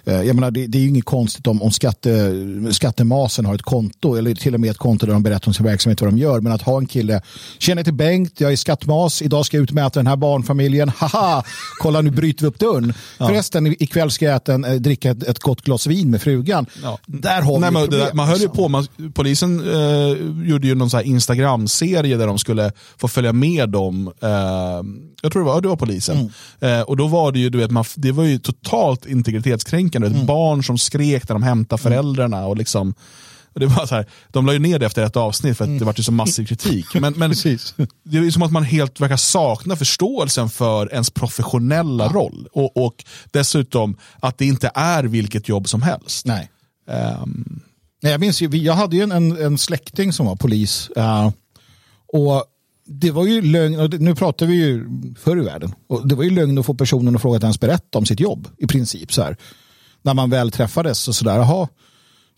uh, 0.07 0.13
jag 0.13 0.35
menar 0.35 0.51
det, 0.51 0.67
det 0.67 0.77
är 0.77 0.81
ju 0.81 0.87
inget 0.87 1.05
konstigt 1.05 1.47
om, 1.47 1.61
om 1.61 1.71
skatte, 1.71 2.33
skattemasen 2.71 3.45
har 3.45 3.55
ett 3.55 3.61
konto 3.61 4.15
eller 4.15 4.35
till 4.35 4.53
och 4.53 4.59
med 4.59 4.69
ett 4.69 4.77
konto 4.77 5.05
där 5.05 5.13
de 5.13 5.23
berättar 5.23 5.47
om 5.49 5.53
sin 5.53 5.65
verksamhet 5.65 6.01
vad 6.01 6.11
de 6.11 6.17
gör, 6.17 6.39
men 6.39 6.51
att 6.51 6.61
ha 6.61 6.77
en 6.77 6.85
kille, 6.85 7.21
känner 7.59 7.83
till 7.83 7.93
Bengt, 7.93 8.41
jag 8.41 8.51
är 8.51 8.55
skattmas, 8.55 9.21
idag 9.21 9.45
ska 9.45 9.57
jag 9.57 9.63
utmäta 9.63 9.99
den 9.99 10.07
här 10.07 10.15
barnfamiljen, 10.15 10.89
haha, 10.97 11.43
kolla 11.81 12.01
nu 12.01 12.11
bryter 12.11 12.41
vi 12.41 12.47
upp 12.47 12.59
dörren. 12.59 12.93
Ja. 13.17 13.27
Förresten 13.27 13.67
ikväll 13.67 14.11
ska 14.11 14.25
jag 14.25 14.35
äta 14.35 14.53
en, 14.53 14.65
eh, 14.65 14.73
dricka 14.73 15.11
ett, 15.11 15.23
ett 15.23 15.39
gott 15.39 15.61
glas 15.61 15.87
vin 15.87 16.11
med 16.11 16.21
frugan. 16.21 16.65
Ja. 16.83 16.99
Där 17.05 17.41
har 17.41 17.59
Nej, 17.59 17.69
vi 17.69 17.73
men, 17.73 17.83
problem, 17.83 18.09
Man 18.13 18.27
höll 18.27 18.41
ju 18.41 18.49
på, 18.49 18.67
man, 18.67 18.87
polisen 19.33 19.59
eh, 19.59 20.47
gjorde 20.49 20.67
ju 20.67 20.75
någon 20.75 20.89
så 20.89 21.01
Instagram-serie 21.01 22.17
där 22.17 22.27
de 22.27 22.39
skulle 22.39 22.71
få 22.97 23.07
följa 23.07 23.33
med 23.33 23.69
dem. 23.69 24.11
Eh, 24.21 24.29
jag 25.21 25.31
tror 25.31 25.39
det 25.39 25.45
var, 25.45 25.61
det 25.61 25.67
var 25.67 25.75
polisen. 25.75 26.29
Mm. 26.61 26.79
Eh, 26.79 26.81
och 26.81 26.97
då 26.97 27.07
var 27.07 27.31
det 27.31 27.39
ju, 27.39 27.49
du 27.49 27.57
vet, 27.57 27.71
man, 27.71 27.85
det 27.95 28.11
var 28.11 28.23
ju 28.23 28.39
totalt 28.39 29.05
integritetskränkande. 29.05 30.07
Mm. 30.07 30.25
Barn 30.25 30.63
som 30.63 30.77
skrek 30.77 31.29
när 31.29 31.35
de 31.35 31.43
hämtade 31.43 31.81
mm. 31.81 31.91
föräldrarna. 31.91 32.45
och 32.45 32.57
liksom 32.57 32.93
det 33.55 33.65
var 33.65 33.85
så 33.85 33.95
här, 33.95 34.05
de 34.31 34.45
la 34.45 34.53
ju 34.53 34.59
ner 34.59 34.79
det 34.79 34.85
efter 34.85 35.03
ett 35.03 35.17
avsnitt 35.17 35.57
för 35.57 35.63
att 35.63 35.67
mm. 35.67 35.79
det 35.79 35.85
var 35.85 35.93
så 35.93 36.11
massiv 36.11 36.45
kritik. 36.45 36.85
Men, 37.01 37.13
men 37.17 37.29
det 38.03 38.17
är 38.17 38.31
som 38.31 38.41
att 38.41 38.51
man 38.51 38.63
helt 38.63 38.99
verkar 38.99 39.17
sakna 39.17 39.75
förståelsen 39.75 40.49
för 40.49 40.93
ens 40.93 41.09
professionella 41.09 42.03
ja. 42.03 42.11
roll. 42.11 42.47
Och, 42.51 42.85
och, 42.85 43.05
dessutom 43.31 43.97
att 44.19 44.37
det 44.37 44.45
inte 44.45 44.71
är 44.75 45.03
vilket 45.03 45.49
jobb 45.49 45.67
som 45.67 45.81
helst. 45.81 46.25
Nej. 46.25 46.49
Um, 47.21 47.61
Nej, 48.03 48.11
jag 48.11 48.21
minns 48.21 48.41
ju, 48.41 48.47
jag 48.47 48.73
hade 48.73 48.95
ju 48.95 49.01
en, 49.01 49.11
en, 49.11 49.37
en 49.37 49.57
släkting 49.57 50.13
som 50.13 50.25
var 50.25 50.35
polis. 50.35 50.89
Uh, 50.97 51.31
och 52.13 52.45
det 52.85 53.11
var 53.11 53.25
ju 53.25 53.41
lögn, 53.41 53.79
och 53.79 54.01
nu 54.01 54.15
pratar 54.15 54.45
vi 54.45 54.53
ju 54.55 54.85
förr 55.19 55.37
i 55.37 55.43
världen. 55.43 55.73
Och 55.87 56.07
det 56.07 56.15
var 56.15 56.23
ju 56.23 56.29
lögn 56.29 56.57
att 56.57 56.65
få 56.65 56.73
personen 56.73 57.15
att 57.15 57.21
fråga 57.21 57.37
att 57.37 57.43
ens 57.43 57.59
berätta 57.59 57.97
om 57.97 58.05
sitt 58.05 58.19
jobb 58.19 58.47
i 58.57 58.67
princip. 58.67 59.13
så 59.13 59.21
här. 59.21 59.37
När 60.01 60.13
man 60.13 60.29
väl 60.29 60.51
träffades 60.51 61.07
och 61.07 61.15
sådär, 61.15 61.35
jaha. 61.35 61.67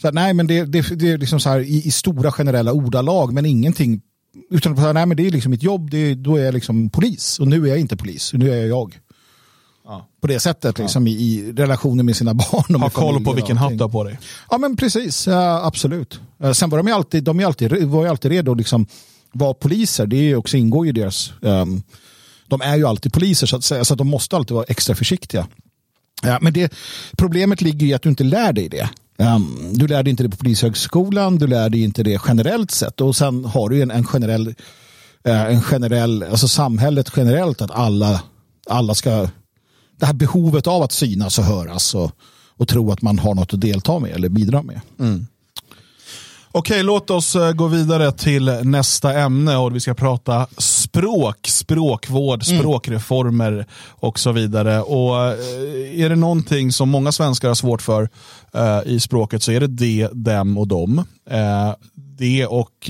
Så 0.02 0.08
här, 0.08 0.14
nej 0.14 0.34
men 0.34 0.48
det, 0.48 0.66
det, 0.66 1.00
det 1.00 1.12
är 1.12 1.18
liksom 1.18 1.40
så 1.40 1.50
här 1.50 1.60
i, 1.60 1.88
i, 1.88 1.92
stora 1.92 2.32
generella 2.32 2.74
ordalag 2.74 3.34
men 3.34 3.46
ingenting. 3.46 4.02
Utan 4.50 4.80
att 4.80 4.96
nej 4.96 5.06
men 5.06 5.18
det 5.18 5.28
är 5.28 5.32
liksom 5.32 5.52
mitt 5.52 5.64
jobb, 5.64 5.90
det, 5.92 6.16
då 6.16 6.36
är 6.36 6.46
jag 6.46 6.54
liksom 6.54 6.90
polis. 6.90 7.40
Och 7.40 7.48
nu 7.48 7.64
är 7.64 7.70
jag 7.70 7.80
inte 7.80 7.98
polis, 7.98 8.34
nu 8.34 8.52
är 8.52 8.56
jag 8.56 8.68
jag. 8.68 9.00
Ja. 9.86 10.08
På 10.22 10.28
det 10.28 10.40
sättet, 10.40 10.80
liksom, 10.80 11.08
ja. 11.08 11.14
i, 11.14 11.16
i 11.16 11.54
relationen 11.54 12.06
med 12.06 12.16
sina 12.16 12.34
barn. 12.34 12.82
Ha 12.82 12.90
koll 12.90 13.24
på 13.24 13.34
vilken 13.34 13.58
hatt 13.58 13.78
du 13.78 13.84
har 13.84 13.90
på 13.90 14.04
dig. 14.04 14.20
Ja, 14.52 14.58
men 14.58 14.78
precis. 14.78 15.28
Ja, 15.28 15.66
absolut. 15.66 16.20
Eh, 16.44 16.52
sen 16.52 16.70
var 16.70 16.78
de 16.78 16.88
ju 16.88 16.94
alltid, 16.94 17.24
de 17.24 17.40
är 17.40 17.46
alltid, 17.46 17.84
var 17.84 18.04
ju 18.04 18.10
alltid 18.10 18.32
redo 18.32 18.52
att 18.52 18.58
liksom, 18.58 18.88
vara 19.32 19.54
poliser. 19.54 20.06
Det 20.06 20.32
är 20.32 20.36
också, 20.36 20.58
ingår 20.58 20.86
ju 20.86 20.90
i 20.90 20.94
deras... 20.94 21.34
Um, 21.42 21.84
de 22.48 22.62
är 22.62 22.76
ju 22.76 22.88
alltid 22.88 23.14
poliser, 23.14 23.48
så 23.48 23.56
att 23.56 23.64
säga, 23.64 23.86
så 23.86 23.94
att 23.94 23.98
de 23.98 24.08
måste 24.08 24.36
alltid 24.36 24.56
vara 24.56 24.66
extra 24.68 24.96
försiktiga. 24.96 25.48
Ja, 26.22 26.40
men 26.42 26.54
det, 26.54 26.74
problemet 27.18 27.62
ligger 27.62 27.88
i 27.88 27.94
att 27.94 28.02
du 28.02 28.10
inte 28.10 28.24
lär 28.24 28.54
dig 28.54 28.70
det. 28.70 28.90
Um, 29.18 29.70
du 29.74 29.88
lär 29.88 30.04
dig 30.04 30.12
inte 30.12 30.24
det 30.24 30.30
på 30.30 30.38
Polishögskolan, 30.38 31.38
du 31.38 31.48
lär 31.48 31.70
dig 31.70 31.84
inte 31.84 32.04
det 32.04 32.22
generellt 32.28 32.72
sett. 32.72 33.02
Och 33.02 33.16
sen 33.16 33.46
har 33.46 33.70
du 33.70 33.82
en, 33.82 33.92
en 33.92 34.06
generell, 34.06 34.48
uh, 35.28 35.46
en 35.46 35.62
generell, 35.62 36.24
alltså 36.24 36.48
samhället 36.48 37.12
generellt 37.16 37.62
att 37.62 37.72
alla, 37.72 38.22
alla 38.70 38.96
ska 38.96 39.28
det 39.98 40.06
här 40.06 40.14
behovet 40.14 40.68
av 40.68 40.82
att 40.82 40.92
synas 40.92 41.40
och 41.40 41.46
höras 41.46 41.96
och, 41.96 42.12
och 42.58 42.68
tro 42.68 42.92
att 42.92 43.02
man 43.02 43.20
har 43.20 43.36
något 43.36 43.54
att 43.54 43.62
delta 43.62 44.00
med 44.00 44.12
eller 44.12 44.30
bidra 44.30 44.62
med. 44.62 44.82
Mm. 45.00 45.28
Okej, 46.58 46.84
låt 46.84 47.10
oss 47.10 47.36
eh, 47.36 47.52
gå 47.52 47.68
vidare 47.68 48.12
till 48.12 48.46
nästa 48.64 49.20
ämne 49.20 49.58
och 49.58 49.76
vi 49.76 49.80
ska 49.80 49.94
prata 49.94 50.48
språk, 50.58 51.48
språkvård, 51.48 52.44
mm. 52.48 52.60
språkreformer 52.60 53.66
och 53.90 54.20
så 54.20 54.32
vidare. 54.32 54.82
Och 54.82 55.24
eh, 55.24 56.02
är 56.02 56.10
det 56.10 56.16
någonting 56.16 56.72
som 56.72 56.90
många 56.90 57.12
svenskar 57.12 57.48
har 57.48 57.56
svårt 57.56 57.82
för 57.82 58.10
uh, 58.56 58.82
i 58.86 59.00
språket 59.00 59.44
så 59.44 59.52
är 59.52 59.60
det 59.60 59.68
det, 59.68 60.10
dem 60.14 60.58
och 60.58 60.68
dem. 60.68 61.04
Det 62.18 62.46
och 62.46 62.90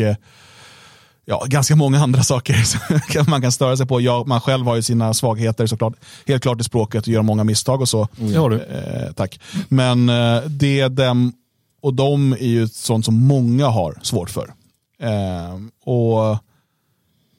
ja, 1.26 1.46
ganska 1.48 1.76
många 1.76 2.00
andra 2.00 2.24
saker 2.24 3.30
man 3.30 3.42
kan 3.42 3.52
störa 3.52 3.78
sig 3.78 3.86
på. 3.86 4.02
Ja, 4.02 4.24
man 4.28 4.42
själv 4.42 4.66
har 4.66 4.76
ju 4.76 4.82
sina 4.82 5.14
svagheter 5.14 5.68
såklart. 5.68 5.94
Helt 6.28 6.44
klart 6.44 6.62
i 6.62 6.64
språket 6.64 7.02
och 7.02 7.08
gör 7.08 7.22
många 7.22 7.44
misstag 7.44 7.82
och 7.82 7.90
så. 7.90 8.08
Mm. 8.20 8.34
Ja, 8.34 8.50
du. 8.50 8.56
Eh, 8.56 9.12
tack. 9.16 9.40
Men 9.68 10.10
eh, 10.10 10.42
det, 10.42 10.88
dem 10.88 11.34
och 11.82 11.94
de 11.94 12.34
är 12.34 12.48
ju 12.48 12.68
sånt 12.68 13.06
som 13.06 13.28
många 13.28 13.68
har 13.68 14.00
svårt 14.02 14.30
för. 14.30 14.54
Eh, 15.00 15.56
och 15.86 16.32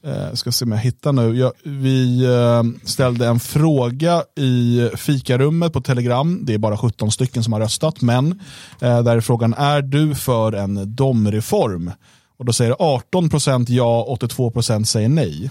eh, 0.06 0.32
ska 0.32 0.52
se 0.52 0.64
om 0.64 0.72
jag 0.72 0.78
hittar 0.78 1.12
nu. 1.12 1.38
Jag, 1.38 1.52
vi 1.62 2.24
eh, 2.24 2.62
ställde 2.84 3.26
en 3.26 3.40
fråga 3.40 4.22
i 4.36 4.88
fikarummet 4.96 5.72
på 5.72 5.80
Telegram. 5.80 6.40
Det 6.42 6.54
är 6.54 6.58
bara 6.58 6.78
17 6.78 7.12
stycken 7.12 7.44
som 7.44 7.52
har 7.52 7.60
röstat. 7.60 8.00
Men 8.00 8.40
eh, 8.80 9.02
där 9.02 9.16
är 9.16 9.20
frågan, 9.20 9.54
är 9.54 9.82
du 9.82 10.14
för 10.14 10.52
en 10.52 10.96
domreform? 10.96 11.92
Och 12.36 12.44
då 12.44 12.52
säger 12.52 12.76
18 12.78 13.28
procent 13.28 13.68
ja, 13.68 14.04
82 14.08 14.50
procent 14.50 14.88
säger 14.88 15.08
nej. 15.08 15.50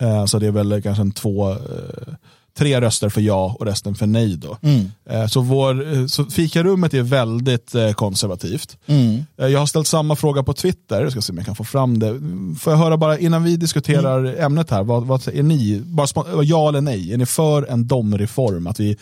Eh, 0.00 0.24
så 0.24 0.38
det 0.38 0.46
är 0.46 0.50
väl 0.50 0.82
kanske 0.82 1.02
en 1.02 1.12
två, 1.12 1.50
eh, 1.50 1.56
tre 2.58 2.80
röster 2.80 3.08
för 3.08 3.20
ja 3.20 3.56
och 3.58 3.66
resten 3.66 3.94
för 3.94 4.06
nej. 4.06 4.36
Då. 4.36 4.58
Mm. 4.62 4.90
Eh, 5.10 5.26
så, 5.26 5.40
vår, 5.40 6.06
så 6.06 6.24
fikarummet 6.24 6.94
är 6.94 7.02
väldigt 7.02 7.74
konservativt. 7.94 8.76
Mm. 8.86 9.24
Jag 9.36 9.58
har 9.58 9.66
ställt 9.66 9.86
samma 9.86 10.16
fråga 10.16 10.42
på 10.42 10.52
Twitter, 10.52 11.02
jag 11.02 11.12
ska 11.12 11.20
se 11.20 11.32
om 11.32 11.36
jag 11.36 11.46
kan 11.46 11.56
få 11.56 11.64
fram 11.64 11.98
det. 11.98 12.20
Får 12.60 12.72
jag 12.72 12.78
höra 12.78 12.96
bara 12.96 13.18
innan 13.18 13.44
vi 13.44 13.56
diskuterar 13.56 14.18
mm. 14.18 14.44
ämnet 14.44 14.70
här, 14.70 14.82
vad, 14.82 15.06
vad 15.06 15.28
är 15.28 15.42
ni, 15.42 15.82
bara 15.84 16.06
ja 16.42 16.68
eller 16.68 16.80
nej, 16.80 17.12
är 17.12 17.18
ni 17.18 17.26
för 17.26 17.62
en 17.62 17.86
domreform? 17.86 18.66
Att 18.66 18.80
vi 18.80 18.96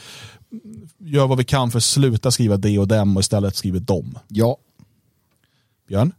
gör 0.99 1.27
vad 1.27 1.39
vi 1.39 1.45
kan 1.45 1.71
för 1.71 1.79
att 1.79 1.85
sluta 1.85 2.31
skriva 2.31 2.57
de 2.57 2.79
och 2.79 2.89
dem 2.89 3.17
och 3.17 3.21
istället 3.21 3.57
skriver 3.57 3.81
dom? 3.81 4.19
Ja. 4.29 4.57
Björn? 5.89 6.13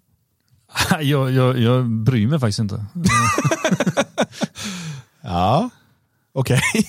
jag, 1.02 1.32
jag, 1.32 1.60
jag 1.60 1.90
bryr 1.90 2.28
mig 2.28 2.40
faktiskt 2.40 2.60
inte. 2.60 2.86
ja, 5.22 5.70
okej. 6.34 6.62
Okay. 6.74 6.84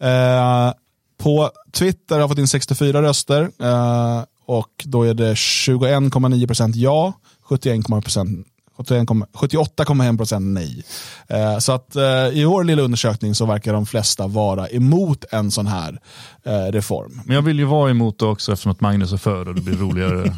eh, 0.10 0.72
på 1.18 1.50
Twitter 1.72 2.14
har 2.14 2.20
jag 2.20 2.30
fått 2.30 2.38
in 2.38 2.48
64 2.48 3.02
röster 3.02 3.50
eh, 3.58 4.22
och 4.46 4.84
då 4.84 5.02
är 5.02 5.14
det 5.14 5.34
21,9% 5.34 6.72
ja, 6.74 7.12
78,1% 7.48 10.40
nej. 10.40 10.84
Eh, 11.28 11.58
så 11.58 11.72
att 11.72 11.96
eh, 11.96 12.28
i 12.32 12.44
vår 12.44 12.64
lilla 12.64 12.82
undersökning 12.82 13.34
så 13.34 13.46
verkar 13.46 13.72
de 13.72 13.86
flesta 13.86 14.26
vara 14.26 14.68
emot 14.68 15.24
en 15.30 15.50
sån 15.50 15.66
här 15.66 16.00
eh, 16.44 16.72
reform. 16.72 17.20
Men 17.24 17.34
jag 17.34 17.42
vill 17.42 17.58
ju 17.58 17.64
vara 17.64 17.90
emot 17.90 18.18
det 18.18 18.26
också 18.26 18.52
eftersom 18.52 18.72
att 18.72 18.80
Magnus 18.80 19.12
är 19.12 19.16
för 19.16 19.48
och 19.48 19.54
det 19.54 19.60
blir 19.60 19.76
roligare. 19.76 20.36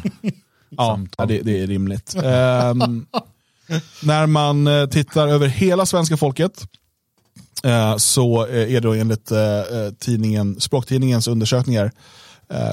Ja, 0.69 0.99
det, 1.27 1.41
det, 1.41 1.63
är 1.63 1.67
rimligt. 1.67 2.15
um, 2.15 3.05
när 4.03 4.27
man 4.27 4.67
uh, 4.67 4.89
tittar 4.89 5.27
över 5.27 5.47
hela 5.47 5.85
svenska 5.85 6.17
folket 6.17 6.67
uh, 7.65 7.97
så 7.97 8.45
är 8.45 8.81
det 8.81 8.99
enligt 8.99 9.31
uh, 9.31 9.37
tidningen, 9.99 10.59
språktidningens 10.59 11.27
undersökningar 11.27 11.91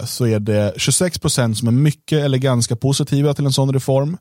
så 0.05 0.27
är 0.27 0.41
det 0.41 0.73
26 0.77 1.19
procent 1.19 1.59
som 1.59 1.69
är 1.69 1.73
mycket 1.73 2.25
eller 2.25 2.39
ganska 2.39 2.77
positiva 2.77 3.35
till 3.35 3.47
en 3.47 3.53
sån 3.53 3.73
reform 3.73 4.17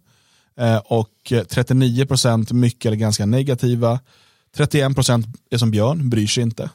och 0.86 1.34
39 1.50 2.06
procent 2.06 2.52
mycket 2.52 2.86
eller 2.86 2.98
ganska 2.98 3.26
negativa. 3.26 4.00
31 4.56 4.96
procent 4.96 5.26
är 5.52 5.58
som 5.58 5.72
Björn, 5.72 6.10
bryr 6.10 6.28
sig 6.28 6.44
inte. 6.44 6.70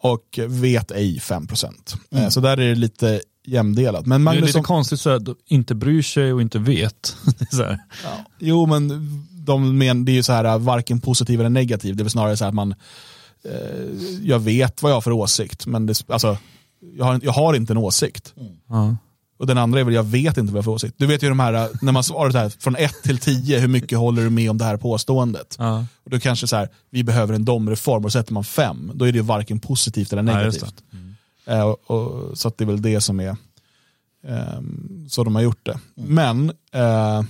och 0.00 0.38
vet 0.48 0.90
ej 0.90 1.20
5 1.20 1.46
procent. 1.46 1.94
Mm. 2.10 2.30
Så 2.30 2.40
där 2.40 2.60
är 2.60 2.68
det 2.68 2.74
lite 2.74 3.20
jämdelat. 3.46 4.06
Men 4.06 4.22
Magnus, 4.22 4.40
det 4.40 4.44
är 4.44 4.46
lite 4.46 4.52
som... 4.52 4.62
konstigt 4.62 5.06
att 5.06 5.22
inte 5.46 5.74
bryr 5.74 6.02
sig 6.02 6.32
och 6.32 6.42
inte 6.42 6.58
vet. 6.58 7.16
ja. 7.52 7.76
Jo, 8.38 8.66
men 8.66 8.88
de 9.30 9.78
men, 9.78 10.04
det 10.04 10.12
är 10.12 10.14
ju 10.14 10.22
så 10.22 10.32
här 10.32 10.58
varken 10.58 11.00
positiv 11.00 11.40
eller 11.40 11.50
negativ. 11.50 11.96
Det 11.96 12.00
är 12.00 12.04
väl 12.04 12.10
snarare 12.10 12.36
så 12.36 12.44
här 12.44 12.48
att 12.48 12.54
man, 12.54 12.74
eh, 13.44 13.58
jag 14.22 14.38
vet 14.38 14.82
vad 14.82 14.92
jag 14.92 14.96
har 14.96 15.00
för 15.00 15.12
åsikt, 15.12 15.66
men 15.66 15.86
det, 15.86 16.04
alltså, 16.08 16.36
jag, 16.96 17.04
har, 17.04 17.20
jag 17.22 17.32
har 17.32 17.54
inte 17.54 17.72
en 17.72 17.78
åsikt. 17.78 18.34
Mm. 18.70 18.96
Och 19.38 19.46
den 19.46 19.58
andra 19.58 19.80
är 19.80 19.84
väl, 19.84 19.94
jag 19.94 20.02
vet 20.02 20.38
inte 20.38 20.52
vad 20.52 20.58
jag 20.58 20.62
har 20.62 20.62
för 20.62 20.70
åsikt. 20.70 20.94
Du 20.98 21.06
vet 21.06 21.22
ju 21.22 21.28
de 21.28 21.40
här, 21.40 21.68
när 21.82 21.92
man 21.92 22.04
svarar 22.04 22.30
så 22.30 22.38
här, 22.38 22.48
från 22.48 22.76
1 22.76 23.02
till 23.02 23.18
10, 23.18 23.58
hur 23.58 23.68
mycket 23.68 23.98
håller 23.98 24.22
du 24.22 24.30
med 24.30 24.50
om 24.50 24.58
det 24.58 24.64
här 24.64 24.76
påståendet? 24.76 25.56
Ja. 25.58 25.86
Och 26.04 26.10
då 26.10 26.20
kanske 26.20 26.46
så 26.46 26.56
här, 26.56 26.68
vi 26.90 27.04
behöver 27.04 27.34
en 27.34 27.44
domreform 27.44 28.04
och 28.04 28.12
sätter 28.12 28.32
man 28.32 28.44
5, 28.44 28.92
då 28.94 29.04
är 29.04 29.12
det 29.12 29.22
varken 29.22 29.60
positivt 29.60 30.12
eller 30.12 30.22
negativt. 30.22 30.74
Ja, 30.90 30.98
Eh, 31.46 31.62
och, 31.62 31.90
och, 31.90 32.38
så 32.38 32.48
att 32.48 32.58
det 32.58 32.64
är 32.64 32.66
väl 32.66 32.82
det 32.82 33.00
som 33.00 33.20
är 33.20 33.36
eh, 34.26 34.60
så 35.08 35.24
de 35.24 35.34
har 35.34 35.42
gjort 35.42 35.66
det. 35.66 35.78
Mm. 35.96 36.14
Men 36.14 36.50
eh, 36.72 37.22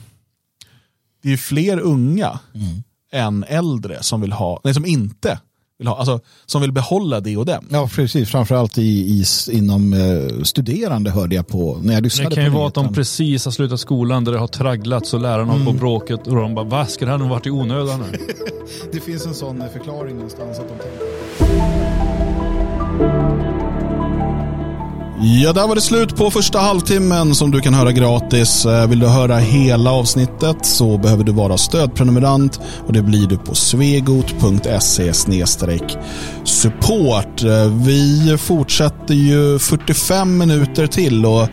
det 1.22 1.32
är 1.32 1.36
fler 1.36 1.78
unga 1.78 2.38
mm. 2.54 2.82
än 3.12 3.44
äldre 3.44 4.02
som 4.02 4.20
vill 4.20 4.32
ha, 4.32 4.60
nej 4.64 4.74
som 4.74 4.86
inte 4.86 5.38
vill 5.78 5.88
ha, 5.88 5.96
alltså, 5.96 6.20
som 6.46 6.60
vill 6.62 6.72
behålla 6.72 7.20
det 7.20 7.36
och 7.36 7.46
dem. 7.46 7.66
Ja, 7.70 7.88
precis. 7.94 8.30
Framförallt 8.30 8.78
i, 8.78 8.82
i, 8.82 9.24
inom 9.50 9.92
eh, 9.92 10.42
studerande 10.42 11.10
hörde 11.10 11.34
jag 11.34 11.46
på 11.46 11.78
när 11.82 11.94
jag 11.94 12.02
lyssnade 12.02 12.30
Det 12.30 12.34
kan 12.34 12.44
ju 12.44 12.50
vara 12.50 12.68
att 12.68 12.74
de 12.74 12.94
precis 12.94 13.44
har 13.44 13.52
slutat 13.52 13.80
skolan 13.80 14.24
där 14.24 14.32
det 14.32 14.38
har 14.38 14.46
tragglats 14.46 15.14
och 15.14 15.20
lärarna 15.20 15.54
mm. 15.54 15.66
på 15.66 15.72
bråket 15.72 16.26
och 16.26 16.36
de 16.36 16.54
bara, 16.54 16.64
vad 16.64 16.88
ska 16.88 17.04
det 17.04 17.10
här 17.10 17.18
nog 17.18 17.28
varit 17.28 17.46
i 17.46 17.50
onödan 17.50 18.00
nu? 18.00 18.18
det 18.92 19.00
finns 19.00 19.26
en 19.26 19.34
sån 19.34 19.62
förklaring 19.72 20.14
någonstans 20.14 20.58
att 20.58 20.68
de 20.68 20.74
tänker. 20.74 21.23
Ja, 25.20 25.52
där 25.52 25.68
var 25.68 25.74
det 25.74 25.80
slut 25.80 26.16
på 26.16 26.30
första 26.30 26.58
halvtimmen 26.58 27.34
som 27.34 27.50
du 27.50 27.60
kan 27.60 27.74
höra 27.74 27.92
gratis. 27.92 28.66
Eh, 28.66 28.88
vill 28.88 28.98
du 28.98 29.06
höra 29.06 29.36
hela 29.36 29.90
avsnittet 29.90 30.56
så 30.66 30.98
behöver 30.98 31.24
du 31.24 31.32
vara 31.32 31.56
stödprenumerant 31.56 32.60
och 32.86 32.92
det 32.92 33.02
blir 33.02 33.26
du 33.26 33.36
på 33.36 33.54
svegot.se 33.54 35.12
support. 36.44 37.42
Eh, 37.42 37.66
vi 37.86 38.36
fortsätter 38.38 39.14
ju 39.14 39.58
45 39.58 40.38
minuter 40.38 40.86
till 40.86 41.26
och 41.26 41.48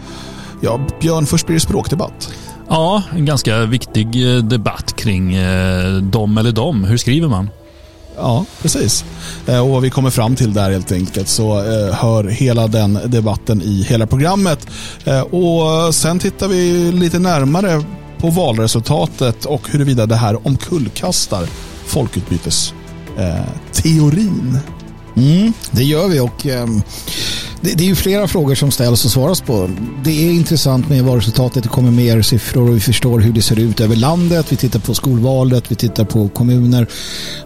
ja, 0.62 0.80
Björn, 1.02 1.26
först 1.26 1.46
blir 1.46 1.56
det 1.56 1.60
språkdebatt. 1.60 2.34
Ja, 2.70 3.04
en 3.16 3.26
ganska 3.26 3.66
viktig 3.66 4.36
eh, 4.36 4.44
debatt 4.44 4.96
kring 4.96 5.36
dom 6.02 6.38
eller 6.38 6.52
dom. 6.52 6.84
Hur 6.84 6.98
skriver 6.98 7.28
man? 7.28 7.50
Ja, 8.22 8.46
precis. 8.62 9.06
Eh, 9.48 9.60
och 9.60 9.70
vad 9.70 9.82
vi 9.82 9.90
kommer 9.90 10.10
fram 10.10 10.36
till 10.36 10.54
där 10.54 10.72
helt 10.72 10.92
enkelt 10.92 11.28
så 11.28 11.60
eh, 11.60 11.94
hör 11.94 12.24
hela 12.24 12.68
den 12.68 13.00
debatten 13.06 13.62
i 13.62 13.86
hela 13.90 14.08
programmet. 14.08 14.68
Eh, 15.04 15.22
och 15.22 15.96
sen 15.96 16.20
tittar 16.20 16.48
vi 16.48 16.92
lite 16.92 17.20
närmare 17.20 17.84
på 18.18 18.30
valresultatet 18.30 19.46
och 19.46 19.70
huruvida 19.70 20.06
det 20.06 20.16
här 20.16 20.48
omkullkastar 20.48 21.48
folkutbytesteorin. 21.86 24.60
Mm, 25.18 25.54
det 25.72 25.84
gör 25.84 26.08
vi 26.08 26.20
och 26.20 26.48
eh, 26.48 26.68
det, 27.62 27.74
det, 27.78 27.84
är 27.84 27.88
ju 27.88 27.96
flera 27.96 28.28
frågor 28.28 28.56
som 28.56 28.72
ställs 28.72 29.06
och 29.06 29.12
svaras 29.12 29.42
på. 29.42 29.70
Det 30.04 30.28
är 30.28 30.32
intressant 30.32 30.90
med 30.90 31.04
valresultatet. 31.04 31.64
Det 31.64 31.70
kommer 31.70 31.92
mer 31.92 32.22
siffror 32.22 32.70
och 32.70 32.76
vi 32.76 32.80
förstår 32.80 33.20
hur 33.20 33.34
det 33.34 33.42
ser 33.42 33.60
ut 33.60 33.80
över 33.80 33.96
landet. 33.96 34.52
Vi 34.52 34.56
tittar 34.56 34.80
på 34.80 34.94
skolvalet, 34.94 35.72
vi 35.72 35.76
tittar 35.76 36.06
på 36.06 36.30
kommuner. 36.30 36.88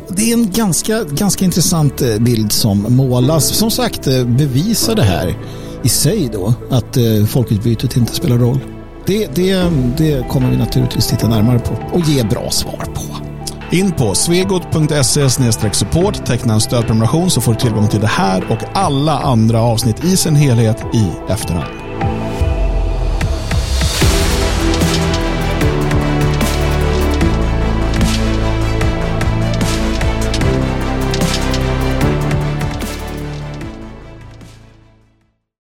Det 0.10 0.32
är 0.32 0.34
en 0.34 0.52
ganska, 0.52 1.04
ganska 1.04 1.46
intressant 1.46 2.02
eh, 2.02 2.18
bild 2.18 2.52
som 2.52 2.86
målas. 2.90 3.46
Som 3.46 3.72
sagt, 3.72 4.08
eh, 4.08 4.26
bevisar 4.26 4.96
det 4.96 5.04
här 5.04 5.38
i 5.84 5.90
sig 5.90 6.30
då 6.34 6.54
att 6.70 6.98
eh, 6.98 7.26
folkutbytet 7.28 7.98
inte 7.98 8.16
spelar 8.16 8.38
roll. 8.38 8.60
Det, 9.06 9.36
det, 9.36 9.72
det 9.98 10.30
kommer 10.30 10.50
vi 10.50 10.58
naturligtvis 10.58 11.08
titta 11.08 11.28
närmare 11.28 11.60
på 11.60 11.74
och 11.94 12.02
ge 12.10 12.24
bra 12.24 12.52
svar 12.52 12.86
på. 12.94 13.25
In 13.72 13.92
på 13.92 14.16
svegot.se 14.16 15.30
support, 15.72 16.26
teckna 16.26 16.54
en 16.54 16.62
stödprenumeration 16.62 17.30
så 17.30 17.42
får 17.42 17.54
du 17.54 17.60
tillgång 17.60 17.88
till 17.88 18.02
det 18.02 18.08
här 18.08 18.44
och 18.50 18.60
alla 18.74 19.20
andra 19.20 19.62
avsnitt 19.62 20.04
i 20.04 20.18
sin 20.18 20.36
helhet 20.36 20.78
i 20.94 21.32
efterhand. 21.32 22.25